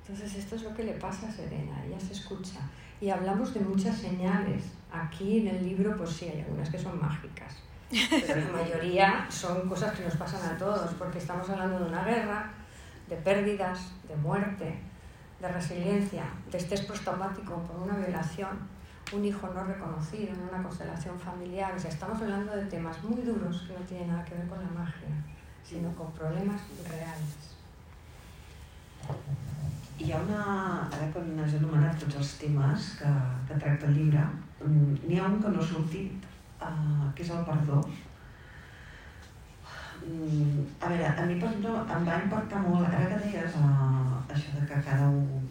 [0.01, 2.59] Entonces esto es lo que le pasa a Serena, ella se escucha.
[3.01, 4.63] Y hablamos de muchas señales.
[4.91, 7.55] Aquí en el libro pues sí hay algunas que son mágicas,
[7.89, 12.05] pero la mayoría son cosas que nos pasan a todos, porque estamos hablando de una
[12.05, 12.51] guerra,
[13.09, 14.79] de pérdidas, de muerte,
[15.41, 18.57] de resiliencia, de estrés postraumático por una violación,
[19.13, 21.73] un hijo no reconocido en una constelación familiar.
[21.75, 24.59] O sea, estamos hablando de temas muy duros que no tienen nada que ver con
[24.59, 25.09] la magia,
[25.63, 27.55] sino con problemes reals.
[29.99, 30.41] Hi ha una,
[30.93, 33.13] ara quan has anomenat tots els temes que,
[33.47, 34.25] que tracta el llibre,
[34.61, 36.27] n'hi ha un que no ha sortit,
[36.61, 37.79] uh, que és el perdó,
[40.07, 44.19] Mm, a veure, a mi per exemple em va impactar molt, ara que deies uh,
[44.35, 45.46] això de que cada un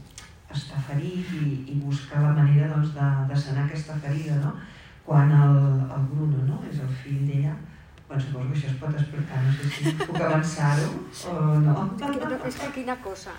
[0.57, 4.53] està ferit i, i buscar la manera doncs, de, de sanar aquesta ferida, no?
[5.07, 5.57] Quan el,
[5.97, 6.61] el Bruno no?
[6.71, 7.55] és el fill d'ella,
[8.09, 10.89] bueno, suposo que això es pot explicar, no sé si puc avançar-ho
[11.31, 11.75] o no.
[12.01, 13.35] No, és que quina cosa.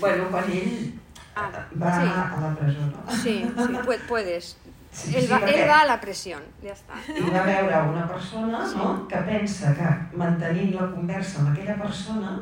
[0.00, 0.92] Bueno, quan ell
[1.34, 1.46] Ah,
[1.80, 2.08] va sí.
[2.12, 3.02] a la presó, no?
[3.22, 4.50] Sí, sí, pu- puedes.
[4.92, 6.98] Sí, sí, va, perquè él va a la presión, ya está.
[7.08, 8.90] i va veure una persona no?
[9.08, 9.86] que pensa que
[10.20, 12.34] mantenint la conversa amb aquella persona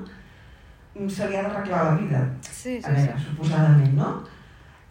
[1.09, 3.25] se li ha d'arreglar la vida, Sí, a sí, veure, sí.
[3.29, 4.11] suposadament, no?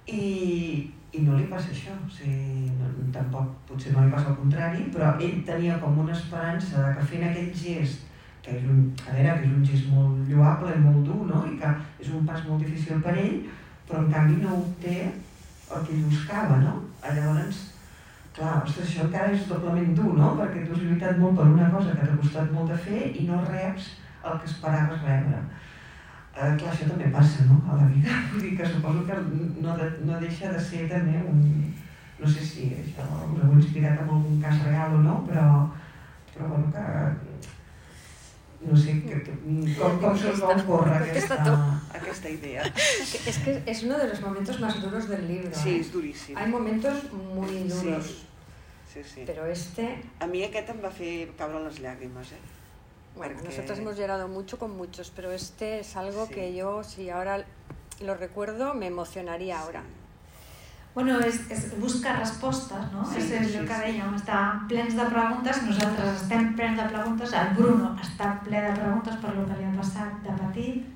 [0.08, 4.38] I, I no li passa això, o sigui, no, tampoc, potser no li passa el
[4.40, 8.06] contrari, però ell tenia com una esperança de que fent aquell gest,
[8.42, 11.42] que és un, a veure, que és un gest molt lloable i molt dur, no?
[11.50, 13.42] I que és un pas molt difícil per ell,
[13.90, 16.78] però en canvi no obté el que ell buscava, no?
[17.04, 17.60] Llavors,
[18.36, 20.36] clar, ostres, això encara és doblement dur, no?
[20.40, 23.26] Perquè tu has lluitat molt per una cosa que t'ha costat molt de fer i
[23.28, 23.92] no reps
[24.24, 25.42] el que esperaves rebre.
[26.36, 28.20] Eh, clar, això també passa, no?, a la vida.
[28.32, 29.18] Vull dir que suposo que
[29.64, 31.42] no, de, no deixa de ser també un...
[32.20, 35.46] No sé si això us heu inspirat en algun cas real o no, però,
[36.34, 37.40] però bueno, que...
[38.60, 39.34] No sé, que, que,
[39.80, 41.38] com, com se us va ocórrer aquesta,
[41.96, 42.66] aquesta idea.
[42.68, 45.52] Es que es uno de los momentos más duros del libro.
[45.56, 45.80] Sí, ¿eh?
[45.80, 46.36] és duríssim.
[46.38, 48.26] Hay momentos muy duros,
[48.92, 49.24] Sí, sí, sí.
[49.26, 49.88] pero este,
[50.20, 52.59] A mi aquest em va fer caure les llàgrimes, eh?
[53.20, 56.34] Bueno, Porque- nosotros hemos llorado mucho con muchos, pero este es algo Sí.
[56.34, 57.46] que yo, si ahora
[58.02, 59.84] lo recuerdo, me emocionaría ahora.
[60.96, 63.04] Bueno, és, és buscar respostes, no?
[63.06, 63.82] Sí, és allò sí, que sí.
[63.86, 68.72] dèiem, està plens de preguntes, nosaltres estem plens de preguntes, el Bruno està ple de
[68.74, 70.88] preguntes per lo que li ha passat de petit,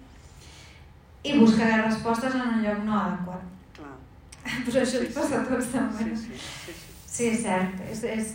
[1.24, 3.44] i busca les respostes en un lloc no adequat.
[3.78, 3.94] Clar.
[4.66, 6.10] Però això Sí, ens passa a tots Sí, també.
[6.16, 6.74] sí, sí, sí.
[7.14, 7.80] Sí, és cert.
[7.92, 8.34] És, és...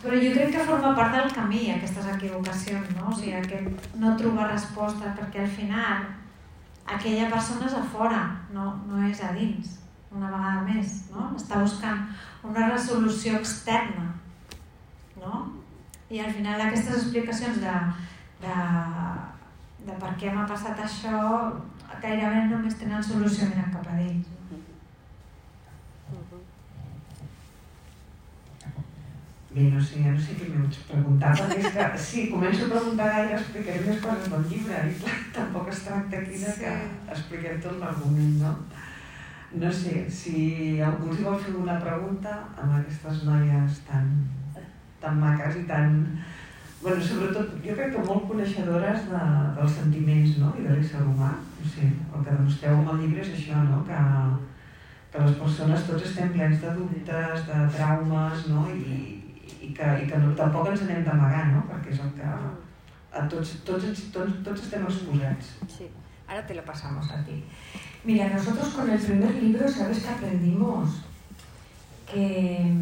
[0.00, 3.10] Però jo crec que forma part del camí, aquestes equivocacions, no?
[3.10, 6.06] O sigui, aquest no trobar respostes, perquè al final
[6.94, 8.22] aquella persona és a fora,
[8.54, 9.76] no, no és a dins,
[10.10, 11.28] una vegada més, no?
[11.36, 12.06] Està buscant
[12.48, 14.08] una resolució externa,
[15.20, 15.44] no?
[16.10, 17.76] I al final aquestes explicacions de,
[18.40, 18.56] de,
[19.86, 21.20] de per què m'ha passat això
[22.00, 24.26] gairebé només tenen solució mirant cap a dins.
[24.32, 24.39] no?
[29.52, 32.70] Bé, no sé, ja no sé què m'heu preguntat, perquè és que si començo a
[32.70, 36.74] preguntar gaire explicaré més coses del llibre i clar, tampoc es tracta aquí de que
[37.16, 38.52] expliquem tot l'argument, no?
[39.58, 44.12] No sé, si algú els vol fer una pregunta amb aquestes noies tan,
[45.02, 45.96] tan maques i tan...
[46.84, 49.22] bueno, sobretot, jo crec que molt coneixedores de,
[49.56, 50.52] dels sentiments no?
[50.60, 51.32] i de l'ésser humà.
[51.58, 53.82] No sé, el que demostreu amb el llibre és això, no?
[53.88, 53.98] que,
[55.10, 58.68] que les persones tots estem plens de dubtes, de traumes, no?
[58.70, 59.19] I,
[59.60, 61.64] i que, i que no, tampoc ens anem d'amagar, no?
[61.68, 65.54] perquè és el que a tots, tots, tots, tots estem exposats.
[65.76, 65.88] Sí,
[66.28, 67.42] ahora te lo pasamos a ti.
[68.04, 71.02] Mira, nosotros con el primer libro, ¿sabes que aprendimos?
[72.10, 72.72] Que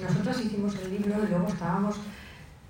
[0.00, 1.96] nosotras hicimos el libro y luego estábamos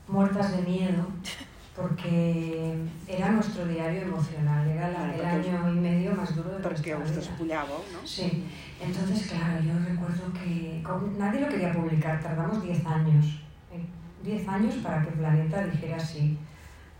[0.09, 1.07] muertas de miedo
[1.76, 2.74] porque
[3.08, 6.82] era nuestro diario emocional, era la- el porque año y medio más duro de us
[6.82, 6.96] vida.
[7.20, 8.00] despullàveu, no?
[8.06, 8.44] Sí,
[8.80, 10.82] entonces claro, yo recuerdo que
[11.18, 13.24] nadie lo quería publicar, tardamos 10 años,
[13.72, 13.85] ¿eh?
[14.22, 16.38] 10 años para que Planeta dijera sí.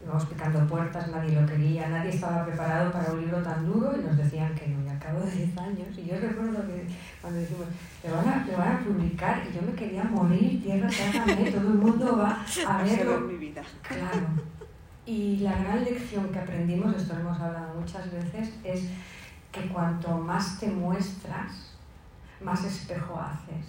[0.05, 4.03] Íbamos picando puertas, nadie lo quería, nadie estaba preparado para un libro tan duro y
[4.03, 6.87] nos decían que no, y al cabo de 10 años, y yo recuerdo que
[7.21, 7.67] cuando dijimos,
[8.03, 11.79] le van a, van a publicar, y yo me quería morir, tierra, trágame, todo el
[11.79, 13.21] mundo va a verlo.
[13.21, 13.63] mi vida.
[13.81, 14.27] Claro.
[15.05, 18.83] Y la gran lección que aprendimos, esto lo hemos hablado muchas veces, es
[19.51, 21.73] que cuanto más te muestras,
[22.41, 23.67] más espejo haces.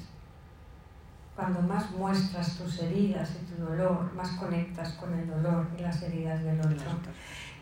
[1.36, 6.00] cuando más muestras tus heridas y tu dolor, más conectas con el dolor y las
[6.04, 6.92] heridas del otro.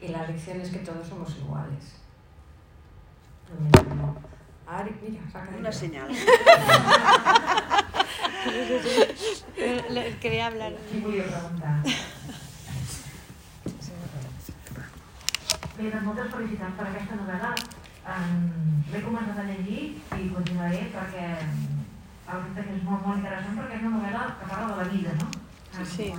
[0.02, 1.96] Y la lección es que todos somos iguales.
[3.50, 4.18] Lo mismo.
[4.68, 6.10] Ari, mira, saca Una senyal.
[9.90, 10.74] Le- Quería hablar.
[11.02, 11.82] Volia preguntar?
[15.82, 17.48] Bé, doncs moltes felicitats per aquesta novel·la.
[18.14, 18.42] Um,
[18.92, 19.80] L'he començat a llegir
[20.14, 24.68] i continuaré perquè el que és molt, molt interessant perquè és una novel·la que parla
[24.68, 25.32] de la vida, no?
[25.96, 26.12] Sí.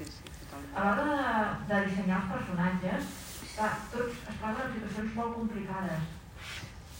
[0.00, 0.74] Sí, sí, totalment.
[0.74, 3.14] A l'hora de, de dissenyar els personatges,
[3.52, 6.12] clar, tots es parlen de situacions molt complicades.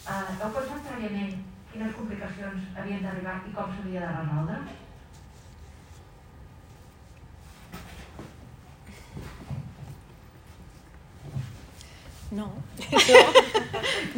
[0.07, 1.37] Uh, heu pensat prèviament
[1.73, 4.61] quines complicacions havien d'arribar i com s'havia de resoldre?
[12.31, 12.51] No.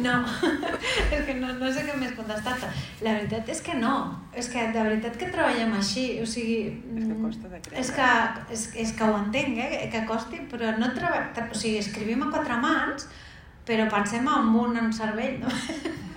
[0.00, 0.24] No,
[1.14, 2.68] és que no, no sé què més contestar-te.
[3.04, 3.92] La veritat és que no.
[4.32, 6.04] És que de veritat que treballem així.
[6.22, 6.60] O sigui,
[6.96, 7.82] És que costa de creure.
[7.82, 8.08] és que,
[8.56, 9.90] és, és que ho entenc, eh?
[9.92, 11.50] que costi, però no treballem...
[11.50, 13.10] O sigui, escrivim a quatre mans,
[13.70, 15.50] però pensem en un en cervell, no?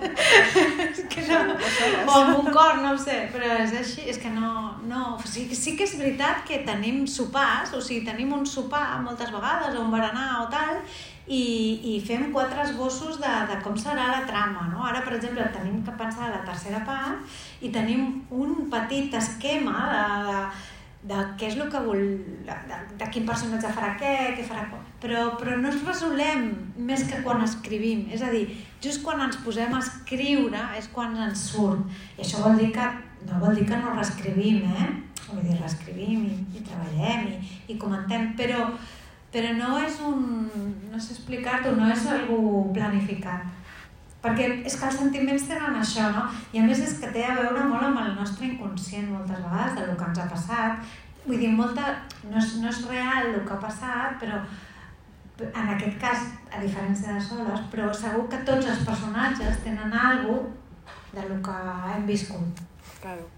[0.89, 1.39] és que no...
[1.53, 4.49] O amb un cor, no ho sé, però és així, és que no...
[4.89, 5.03] no.
[5.19, 9.29] O sigui, sí que és veritat que tenim sopars, o sigui, tenim un sopar moltes
[9.35, 10.81] vegades, o un berenar o tal,
[11.23, 11.43] i,
[11.93, 14.81] i fem quatre esbossos de, de com serà la trama, no?
[14.89, 20.05] Ara, per exemple, tenim que pensar la tercera part i tenim un petit esquema de,
[20.27, 20.41] de,
[21.03, 22.01] de què és el que vol,
[22.47, 26.45] de, de, de quin personatge farà què, què farà com, però, però no es resolem
[26.89, 28.45] més que quan escrivim, és a dir,
[28.83, 31.83] just quan ens posem a escriure és quan ens surt,
[32.15, 32.87] i això vol dir que
[33.27, 34.89] no vol dir que no reescrivim, eh?
[35.29, 38.67] Vull dir, reescrivim i, i treballem i, i comentem, però,
[39.33, 40.23] però no és un,
[40.91, 42.39] no sé explicar-t'ho, no és algú
[42.75, 43.62] planificat.
[44.23, 46.27] Perquè és que els sentiments tenen això, no?
[46.55, 49.75] I a més és que té a veure molt amb el nostre inconscient moltes vegades,
[49.79, 50.93] del que ens ha passat.
[51.25, 51.89] Vull dir, molta,
[52.29, 54.39] no, és, no és real el que ha passat, però
[55.43, 60.61] en aquest cas, a diferència de soles, però segur que tots els personatges tenen alguna
[61.13, 61.61] de lo que
[61.93, 62.67] hem viscut.
[63.01, 63.32] Claro.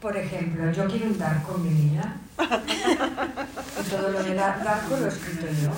[0.00, 2.16] Por ejemplo, yo quiero un Darko en mi vida.
[2.38, 5.70] Y todo lo de Dar- Darko lo he escrito yo.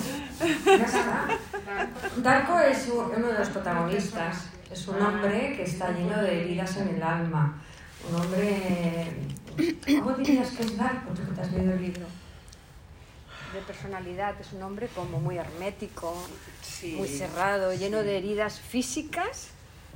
[0.77, 1.27] Ya está.
[2.17, 4.45] Darko es uno de los protagonistas.
[4.71, 7.61] Es un hombre que está lleno de heridas en el alma.
[8.09, 9.11] Un hombre...
[9.99, 12.05] ¿Cómo dirías que es Darko, tú que te has leído el libro?
[13.53, 16.15] De personalidad, es un hombre como muy hermético,
[16.63, 16.95] Sí.
[16.97, 19.49] muy cerrado, lleno de heridas físicas,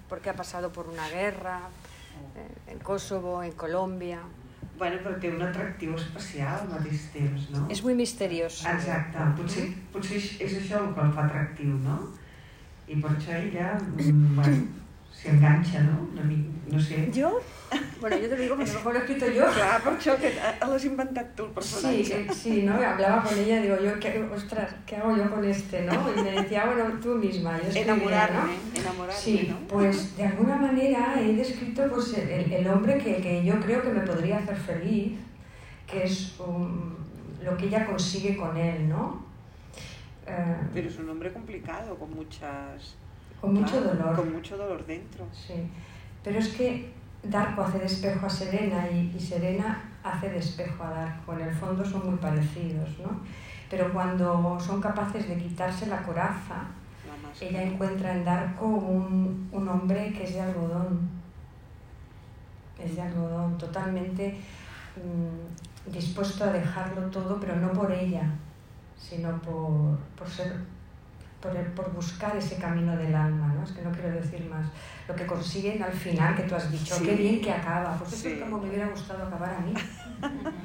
[0.09, 1.61] porque ha pasado por una guerra,
[2.67, 4.19] en Kosovo, en Colombia.
[4.77, 7.63] Bueno, però té un atractiu especial al mateix temps, no?
[7.73, 8.67] Es muy misterioso.
[8.69, 11.97] Exacte, potser, potser és això el que el fa atractiu, no?
[12.87, 14.85] I per això ella, mm, bueno,
[15.17, 16.07] s'hi enganxa, no?
[16.71, 17.09] No sé.
[17.13, 17.39] ¿Yo?
[17.99, 19.45] Bueno, yo te digo que a lo mejor lo he escrito yo.
[19.51, 22.27] Clar, per això que eh, l'has inventat tu, el Sí, personatge.
[22.27, 22.73] que- sí, ¿no?
[22.75, 25.93] Hablaba con ella, digo yo, ¿qué, ostras, ¿qué hago yo con este, no?
[26.15, 27.93] Y me decía, bueno, tú misma, yo escribiré, ¿no?
[27.95, 29.57] Enamorarme, enamorarme, Sí, no?
[29.67, 33.89] pues de alguna manera he descrito pues, el, el hombre que, que yo creo que
[33.89, 35.17] me podría hacer feliz,
[35.87, 36.93] que es um,
[37.43, 39.25] lo que ella consigue con él, ¿no?
[40.27, 42.95] Eh, Pero es un hombre complicado, con muchas...
[43.41, 44.15] con mucho dolor.
[44.15, 45.25] Con mucho dolor dentro.
[45.31, 45.69] Sí,
[46.23, 46.91] pero es que
[47.23, 51.33] Darko hace de espejo a Serena y, y Serena hace de espejo a Darko.
[51.33, 53.21] En el fondo son muy parecidos, ¿no?
[53.69, 56.67] Pero cuando son capaces de quitarse la coraza,
[57.05, 61.09] La ella encuentra en Darko un, un hombre que es de algodón.
[62.79, 64.37] Es de algodón, totalmente
[64.95, 68.29] mm, dispuesto a dejarlo todo, pero no por ella,
[68.97, 70.53] sino por, por ser
[71.41, 73.63] por, el- por buscar ese camino del alma, ¿no?
[73.63, 74.65] Es que no quiero decir más.
[75.07, 77.05] Lo que consiguen al final, que tú has dicho, Sí.
[77.05, 77.95] qué bien que acaba.
[77.97, 78.29] Pues eso Sí.
[78.33, 79.73] es como me hubiera gustado acabar a mí.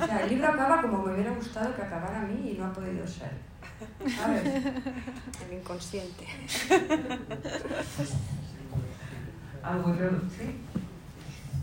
[0.01, 2.67] O sea, el libro acaba como me hubiera gustado que acabara a mí y no
[2.67, 3.31] ha podido ser.
[4.17, 4.45] ¿Sabes?
[4.47, 6.27] El inconsciente.
[9.63, 10.11] Que...
[10.37, 10.57] Sí?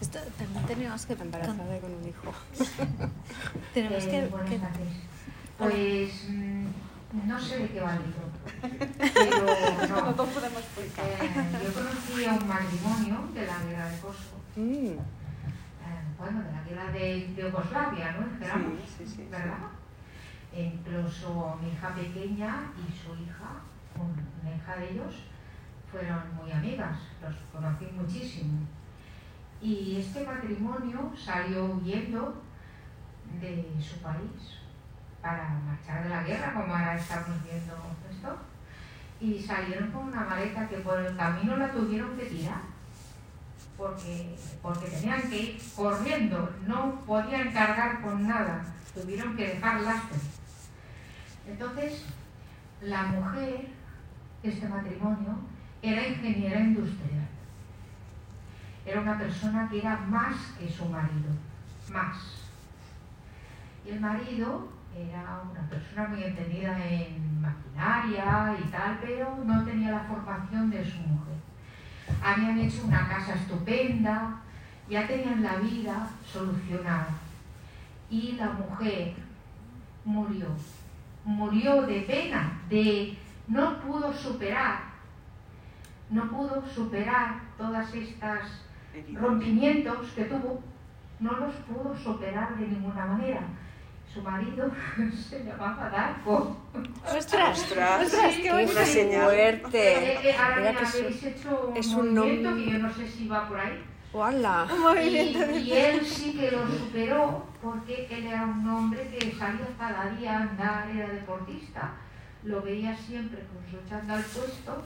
[0.01, 2.31] Esto también tenemos que Embarazada con un hijo.
[3.73, 4.59] tenemos Eh, que.
[5.57, 6.65] Pues mm,
[7.13, 8.29] no sé de qué va el libro,
[9.13, 10.13] pero No no.
[10.15, 11.05] te'l podem explicar.
[11.05, 14.61] Eh, yo conocí a un matrimonio de la guerra de Kosovo, Mm.
[14.93, 14.99] eh,
[16.17, 18.27] bueno, de la guerra de, de Yugoslavia, ¿no?
[18.27, 19.27] Esperamos, Sí, sí, sí.
[19.31, 19.69] ¿verdad?
[20.53, 23.61] E incluso mi hija pequeña y su hija,
[23.95, 25.13] un- una hija de ellos,
[25.91, 28.59] fueron muy amigas, los conocí muchísimo.
[29.61, 32.41] Y este matrimonio salió huyendo
[33.41, 34.57] de su país
[35.21, 37.73] para marchar de la guerra, como ahora estamos viendo
[38.09, 38.37] esto,
[39.19, 42.61] y salieron con una maleta que por el camino la tuvieron que tirar.
[43.77, 48.61] porque, porque tenían que ir corriendo, no podían cargar con nada,
[48.93, 50.19] tuvieron que dejar lastre.
[51.47, 52.03] Entonces,
[52.81, 53.67] la mujer,
[54.43, 55.39] este matrimonio,
[55.81, 57.27] era ingeniera industrial.
[58.85, 61.31] Era una persona que era más que su marido,
[61.89, 62.17] más.
[63.85, 69.91] Y el marido era una persona muy entendida en maquinaria y tal, pero no tenía
[69.91, 71.35] la formación de su mujer.
[72.23, 74.41] Habían hecho una casa estupenda,
[74.89, 77.09] ya tenían la vida solucionada.
[78.09, 79.13] Y la mujer
[80.03, 80.47] murió.
[81.23, 83.17] Murió de pena, de
[83.47, 84.79] no pudo superar,
[86.09, 88.63] no pudo superar todas estas
[89.13, 90.61] rompimientos que tuvo,
[91.19, 93.41] no los pudo superar de ninguna manera.
[94.13, 94.71] Su marido
[95.29, 96.57] se llamaba Darko.
[97.15, 97.59] ¡Ostras!
[97.59, 98.71] Ostras, ¡Ostras, qué bonito!
[98.71, 100.13] fuerte.
[100.13, 102.79] Eh, eh, ahora Mira me que habéis hecho un es un movimiento nombre- que yo
[102.79, 103.83] no sé si va por ahí.
[104.11, 104.67] ¡Hola!
[105.53, 110.37] Y él sí que lo superó porque él era un hombre que salía cada día
[110.39, 111.91] a andar, era deportista.
[112.43, 114.83] Lo veía siempre con su chándal puesto,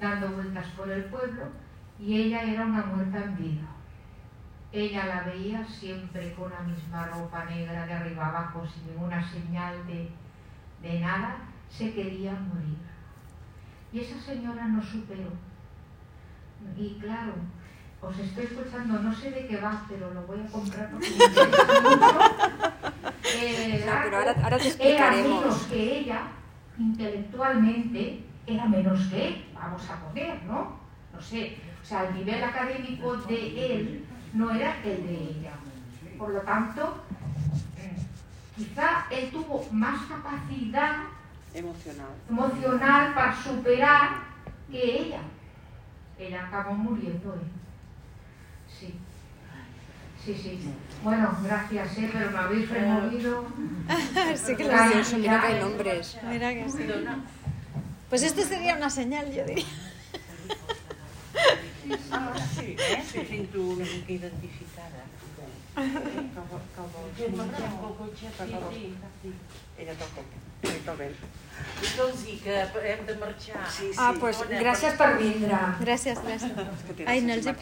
[0.00, 1.44] dando vueltas por el pueblo,
[2.00, 3.62] y ella era una muerta en vida.
[4.74, 9.86] Ella la veía siempre con la misma ropa negra de arriba abajo, sin ninguna señal
[9.86, 10.10] de,
[10.82, 11.36] de nada,
[11.70, 12.78] se quería morir.
[13.92, 15.30] Y esa señora no superó.
[16.76, 17.34] Y claro,
[18.02, 21.18] os estoy escuchando, no sé de qué va, pero lo voy a comprar porque me.
[23.36, 26.22] Eh, No, pero ahora, ahora te era menos que ella,
[26.78, 30.78] intelectualmente, era menos que él, vamos a poner, ¿no?
[31.12, 34.04] No sé, o sea, el nivel académico de él
[34.34, 35.52] no era el de ella.
[36.18, 37.02] Por lo tanto,
[38.56, 40.96] quizá él tuvo más capacidad
[41.54, 42.08] Emocional.
[42.28, 44.08] emocional para superar
[44.70, 45.20] que ella.
[46.18, 47.38] Ella acabó muriendo, ¿eh?
[48.68, 48.94] Sí.
[50.24, 50.60] Sí, sí.
[51.02, 52.10] Bueno, gracias, ¿eh?
[52.12, 53.44] pero me habéis removido.
[54.36, 54.72] Sí que lo
[55.18, 56.18] mira que hay nombres.
[56.26, 56.86] Mira que sí.
[58.08, 59.64] Pues esto sería una señal, yo diría.
[62.10, 63.02] Ah, sí, eh?
[63.10, 65.04] Sí, sento una mica identificada.
[69.78, 70.22] Ella toca.
[70.84, 71.10] Tot bé.
[71.80, 72.54] Digue'ls que
[72.90, 73.66] hem de marxar.
[73.70, 73.98] Sí, sí.
[73.98, 75.58] Ah, pues gràcies per vindre.
[75.80, 76.52] Gràcies, gràcies.
[76.96, 77.54] Que Ai, no els hi-.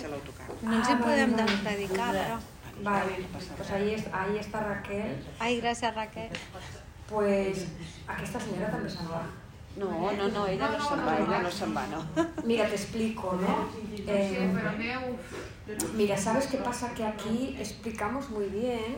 [0.63, 1.35] No ens hi Ah, podem
[1.67, 2.39] dedicar, però...
[2.83, 5.17] Vale, pues ahí, es- ahí està Raquel.
[5.39, 6.31] Ai, gràcies, Raquel.
[7.09, 7.67] Pues
[8.07, 9.23] aquesta senyora també se'n va.
[9.77, 12.05] No, no, no, ella no se'n va, ella no se'n va, no.
[12.45, 13.69] Mira, te explico, ¿no?
[13.97, 14.51] Sí, Eh,
[15.95, 16.93] mira, ¿sabes qué pasa?
[16.93, 18.97] Que aquí explicamos muy bien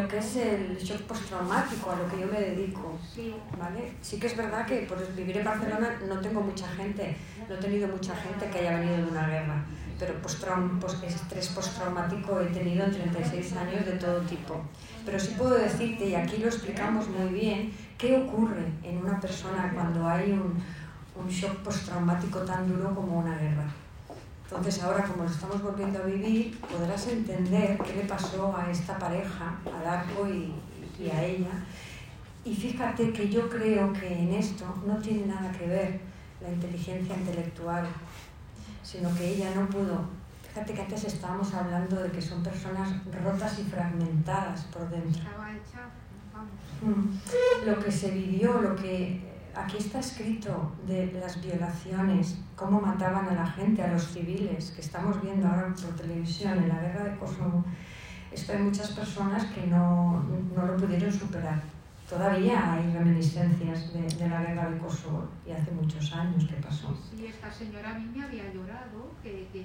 [0.00, 2.98] lo que es el shock postraumático, a lo que yo me dedico.
[3.14, 3.92] Sí, ¿Vale?
[4.00, 7.16] Sí que es verdad que por vivir en Barcelona no tengo mucha gente,
[7.48, 9.64] no he tenido mucha gente que haya venido de una guerra,
[9.98, 14.62] pero postraum- pos- estrés postraumático he tenido en 36 años de todo tipo.
[15.08, 19.72] Pero sí puedo decirte, y aquí lo explicamos muy bien, qué ocurre en una persona
[19.72, 20.62] cuando hay un,
[21.18, 23.64] un shock postraumático tan duro como una guerra.
[24.44, 28.98] Entonces ahora como lo estamos volviendo a vivir, podrás entender qué le pasó a esta
[28.98, 30.52] pareja, a Darko y,
[31.02, 31.64] y a ella.
[32.44, 36.00] Y fíjate que yo creo que en esto no tiene nada que ver
[36.42, 37.86] la inteligencia intelectual,
[38.82, 40.17] sino que ella no pudo.
[40.58, 42.88] Fíjate que antes estábamos hablando de que son personas
[43.22, 45.22] rotas y fragmentadas por dentro.
[46.82, 47.64] Mm.
[47.64, 49.22] Lo que se vivió, lo que
[49.54, 54.80] aquí está escrito de las violaciones, cómo mataban a la gente, a los civiles, que
[54.80, 57.64] estamos viendo ahora por televisión en la guerra de Kosovo,
[58.32, 60.24] esto hay muchas personas que no,
[60.56, 61.62] no lo pudieron superar.
[62.10, 66.92] Todavía hay reminiscencias de, de la guerra de Kosovo y hace muchos años que pasó.
[67.08, 69.64] Sí, esta señora a mí me había llorado, que, que,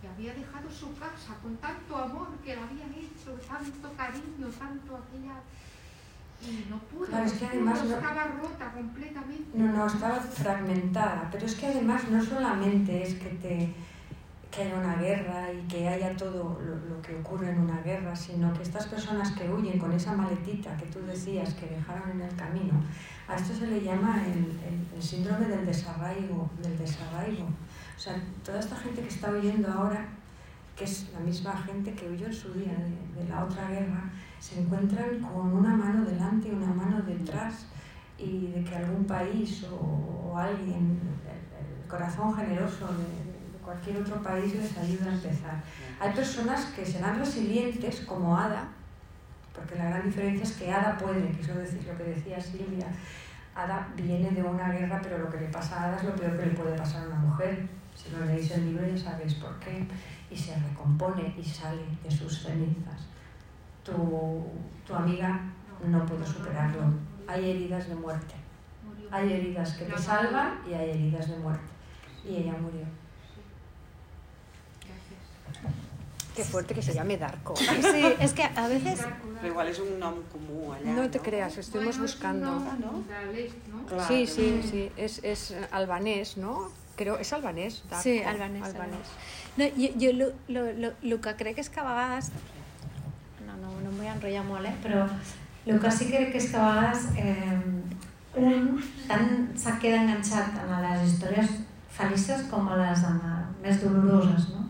[0.00, 4.96] que había dejado su casa con tanto amor que la habían hecho, tanto cariño, tanto
[4.96, 5.36] aquella...
[6.42, 9.58] Y no pudo, Claro, es que además no- estaba rota completamente.
[9.58, 13.74] No, no, estaba fragmentada, pero es que además no solamente es que, te,
[14.50, 18.16] que haya una guerra y que haya todo lo, lo que ocurre en una guerra,
[18.16, 22.22] sino que estas personas que huyen con esa maletita que tú decías que dejaron en
[22.22, 22.82] el camino,
[23.28, 27.48] a esto se le llama el, el- el síndrome del desarraigo, del desarraigo.
[28.00, 30.08] O sea, toda esta gente que está huyendo ahora,
[30.74, 34.04] que es la misma gente que huyó en su día de, la otra guerra,
[34.38, 37.66] se encuentran con una mano delante y una mano detrás
[38.16, 40.98] y de que algún país o, alguien,
[41.28, 45.62] el, corazón generoso de, de cualquier otro país les ayuda a empezar.
[46.00, 48.66] Hay personas que serán resilientes como Ada,
[49.54, 52.86] porque la gran diferencia es que Ada puede, que eso es lo que decía Silvia,
[53.54, 56.38] Ada viene de una guerra, pero lo que le pasa a Ada es lo peor
[56.38, 57.79] que le puede pasar a una mujer.
[58.00, 59.86] Si no leéis el libro ya sabéis por qué.
[60.30, 63.08] Y se recompone y sale de sus cenizas.
[63.84, 63.92] Tu,
[64.86, 65.40] tu amiga
[65.84, 66.82] no puede superarlo.
[67.26, 68.34] Hay heridas de muerte.
[69.10, 71.70] Hay heridas que te salvan y hay heridas de muerte.
[72.24, 72.86] Y ella murió.
[76.34, 77.56] Qué fuerte que se llame Darko.
[77.56, 79.04] Sí, es que a veces
[79.40, 82.52] Però igual és un nom comú allà, No te creas, estuvimos buscando.
[84.06, 86.68] Sí, sí, sí, es, es albanés, ¿no?
[86.96, 87.82] Creo, es albanés.
[87.88, 88.02] Darko.
[88.02, 89.12] Sí, albanès, albanès.
[89.56, 92.30] No, jo, jo lo, lo, lo, lo que crec és que a vegades...
[93.46, 94.74] No, no, no em vull enrotllar molt, eh?
[94.84, 95.06] Però
[95.66, 97.58] el que sí que crec és que a vegades eh,
[98.40, 98.78] un
[99.08, 101.58] tant se queda enganxat en les històries
[101.90, 104.66] felices com a les eh, més doloroses, no?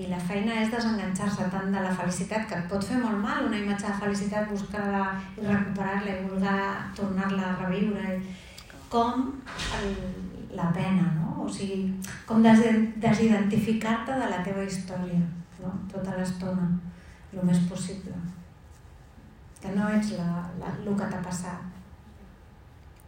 [0.00, 3.44] I la feina és desenganxar-se tant de la felicitat, que et pot fer molt mal,
[3.48, 5.02] una imatge de felicitat, buscar-la
[5.36, 8.14] i recuperar-la i voler tornar-la a reviure,
[8.88, 9.26] com
[9.78, 9.90] el,
[10.56, 11.29] la pena, no?
[11.40, 11.94] O sigui,
[12.26, 12.60] com des,
[13.04, 15.20] desidentificar-te de la teva història,
[15.62, 15.72] no?
[15.92, 16.66] Tota l'estona,
[17.32, 18.14] el més possible
[19.60, 20.28] que no ets la,
[20.60, 21.66] la, el que t'ha passat.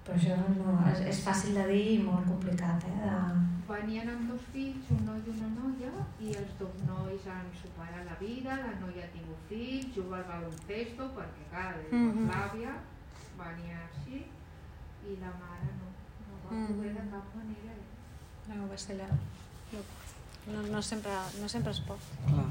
[0.05, 2.99] Però això no, és, és fàcil de dir i molt complicat, eh?
[3.07, 3.15] De...
[3.69, 8.03] Venien amb dos fills, un noi i una noia, i els dos nois han superat
[8.09, 12.03] la vida, la noia ha tingut fills, juga al baloncesto, perquè clar, de Mhm.
[12.19, 12.75] Yugoslàvia,
[13.39, 14.27] venia així,
[15.09, 15.89] i la mare no,
[16.27, 16.67] no va Mhm.
[16.75, 17.79] poder de cap manera.
[18.49, 19.09] No, va ser la...
[20.53, 22.11] No, no, sempre, no sempre es pot.
[22.27, 22.47] Clar.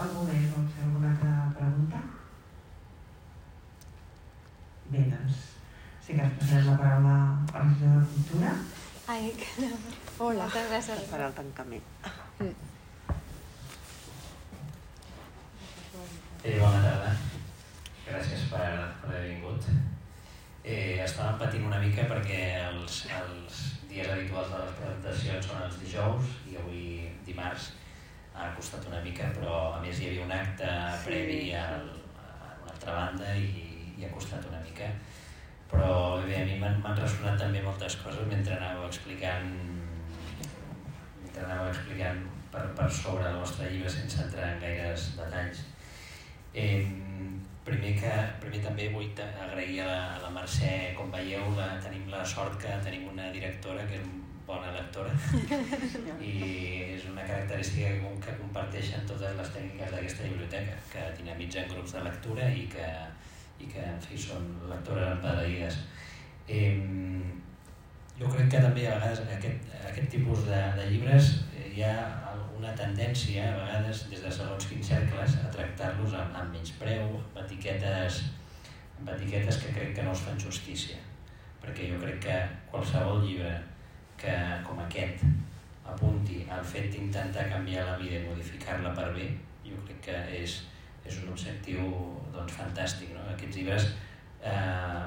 [0.00, 2.00] Algú més vol fer alguna altra pregunta?
[4.90, 5.42] Bé, doncs,
[6.06, 7.16] sí que es passarem la paraula
[7.52, 8.54] a la de Cultura.
[9.10, 9.68] Ai, que...
[10.18, 10.46] Hola.
[10.46, 11.04] Moltes gràcies.
[11.10, 11.86] Per al tancament.
[16.40, 17.12] Eh, bona tarda.
[18.06, 18.64] Gràcies per,
[19.02, 19.68] per haver vingut.
[20.64, 23.60] Eh, estàvem patint una mica perquè els, els
[23.90, 26.82] dies habituals de les presentacions són els dijous i avui
[27.26, 27.72] dimarts
[28.34, 31.08] ha costat una mica, però a més hi havia un acte Sí.
[31.08, 33.50] previ al, a una altra banda i,
[33.98, 34.88] i ha costat una mica.
[35.70, 35.90] Però
[36.24, 39.50] bé, a mi m'han ressonat també moltes coses mentre anàveu explicant
[41.22, 45.62] mentre anàveu explicant per, per sobre el vostre llibre sense entrar en gaires detalls.
[46.54, 46.86] Eh,
[47.64, 52.08] primer, que, primer també vull agrair a la, a la Mercè, com veieu, la, tenim
[52.10, 54.08] la sort que tenim una directora que és
[54.50, 55.12] bona lectora
[56.30, 56.32] i
[56.96, 57.92] és una característica
[58.24, 62.88] que, comparteixen totes les tècniques d'aquesta biblioteca, que dinamitzen grups de lectura i que,
[63.62, 65.78] i que en fi, són lectores empedaïdes.
[66.50, 66.74] Eh,
[68.18, 71.94] jo crec que també a vegades aquest, aquest tipus de, de llibres eh, hi ha
[72.60, 77.38] una tendència a vegades des de segons quins cercles a tractar-los amb, amb menyspreu, amb
[77.42, 78.18] etiquetes,
[78.98, 80.98] amb etiquetes que crec que no es fan justícia.
[81.62, 82.36] Perquè jo crec que
[82.72, 83.54] qualsevol llibre
[84.20, 84.34] que,
[84.66, 85.24] com aquest
[85.88, 89.30] apunti al fet d'intentar canviar la vida i modificar-la per bé,
[89.64, 90.58] jo crec que és,
[91.08, 91.88] és un objectiu
[92.34, 93.14] doncs, fantàstic.
[93.16, 93.24] No?
[93.32, 93.88] Aquests llibres
[94.44, 95.06] eh,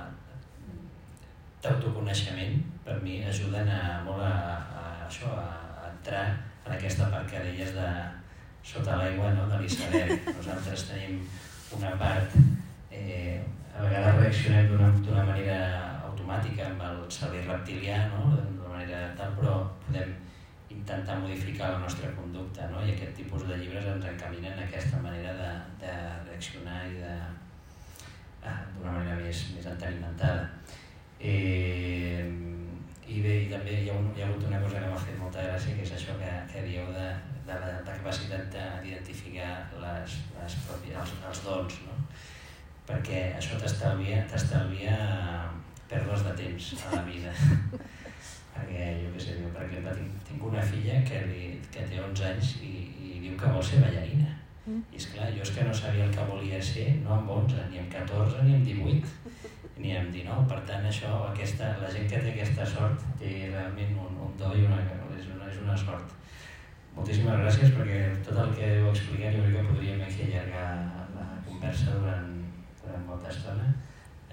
[1.61, 4.33] d'autoconeixement per mi ajuden a, molt a,
[4.81, 5.45] a, això, a,
[5.83, 6.25] a entrar
[6.65, 7.87] en aquesta part que deies de
[8.63, 9.47] sota l'aigua no?
[9.51, 10.29] de l'iceberg.
[10.37, 11.19] Nosaltres tenim
[11.75, 12.35] una part,
[12.91, 13.41] eh,
[13.73, 15.57] a vegades reaccionem d'una d'una manera
[16.09, 18.35] automàtica amb el cervell reptilià, no?
[18.37, 19.57] d'una manera tal, però
[19.87, 20.13] podem
[20.73, 22.81] intentar modificar la nostra conducta no?
[22.85, 25.51] i aquest tipus de llibres ens encaminen a aquesta manera de,
[25.83, 25.93] de
[26.29, 27.13] reaccionar i de
[28.43, 30.49] ah, d'una manera més, més entenimentada.
[31.19, 32.52] Eh,
[33.07, 35.17] i bé, i també hi ha, un, hi ha hagut una cosa que m'ha fet
[35.19, 37.07] molta gràcia, que és això que, que dieu de,
[37.47, 39.51] de la, la capacitat d'identificar
[39.81, 41.97] les, les pròpies, els, els dons, no?
[42.87, 44.95] perquè això t'estalvia t'estalvia
[45.89, 47.33] pèrdues de temps a la vida.
[48.53, 51.99] perquè jo què sé, jo, per exemple, tinc, tinc una filla que, li, que té
[52.01, 54.29] 11 anys i, i diu que vol ser ballarina.
[54.63, 54.83] Mm.
[54.93, 57.67] I és clar, jo és que no sabia el que volia ser, no amb 11,
[57.71, 60.47] ni amb 14, ni amb 18, ni amb 19.
[60.49, 64.51] Per tant, això, aquesta, la gent que té aquesta sort té realment un, un do
[64.57, 64.81] i una,
[65.17, 66.13] és, una, és una sort.
[66.93, 70.67] Moltíssimes gràcies perquè tot el que heu explicat jo crec que podríem aquí allargar
[71.15, 72.35] la conversa durant,
[72.83, 73.71] durant molta estona.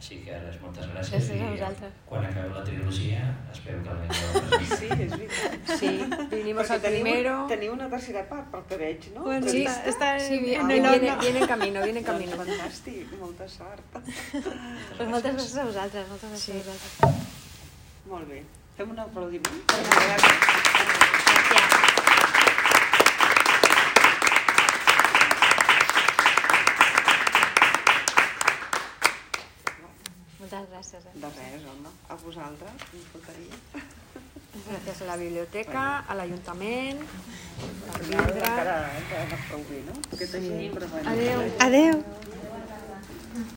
[0.00, 1.10] Així que res, moltes gràcies.
[1.12, 1.92] Gràcies a i vosaltres.
[2.08, 3.18] quan acabeu la trilogia
[3.52, 4.78] espero que el vingueu a presentar.
[4.78, 5.74] Sí, és veritat.
[5.80, 5.90] Sí,
[6.30, 7.34] vinimos al teniu, primero.
[7.52, 9.26] teniu una tercera part, pel que veig, no?
[9.28, 12.32] Bueno, Sí, està, està Sí, viene, en el viene, viene en camino, viene en camino.
[12.40, 14.00] Doncs fantàstic, molta sort.
[14.96, 16.52] Pues moltes gràcies a vosaltres, moltes gràcies Sí.
[16.52, 17.22] a vosaltres.
[18.06, 18.42] Molt bé.
[18.80, 19.64] Fem un aplaudiment.
[19.68, 20.69] Gràcies.
[30.50, 31.04] Moltes gràcies.
[31.06, 31.12] Eh?
[31.22, 31.90] De res, home.
[32.10, 33.58] A vosaltres, em faltaria.
[34.66, 38.48] Gràcies a la biblioteca, a l'Ajuntament, per Encara, vindre.
[38.48, 39.94] encara no prou bé, no?
[40.18, 41.12] Gent, però bueno.
[41.12, 41.44] Adéu.
[41.68, 42.02] Adeu.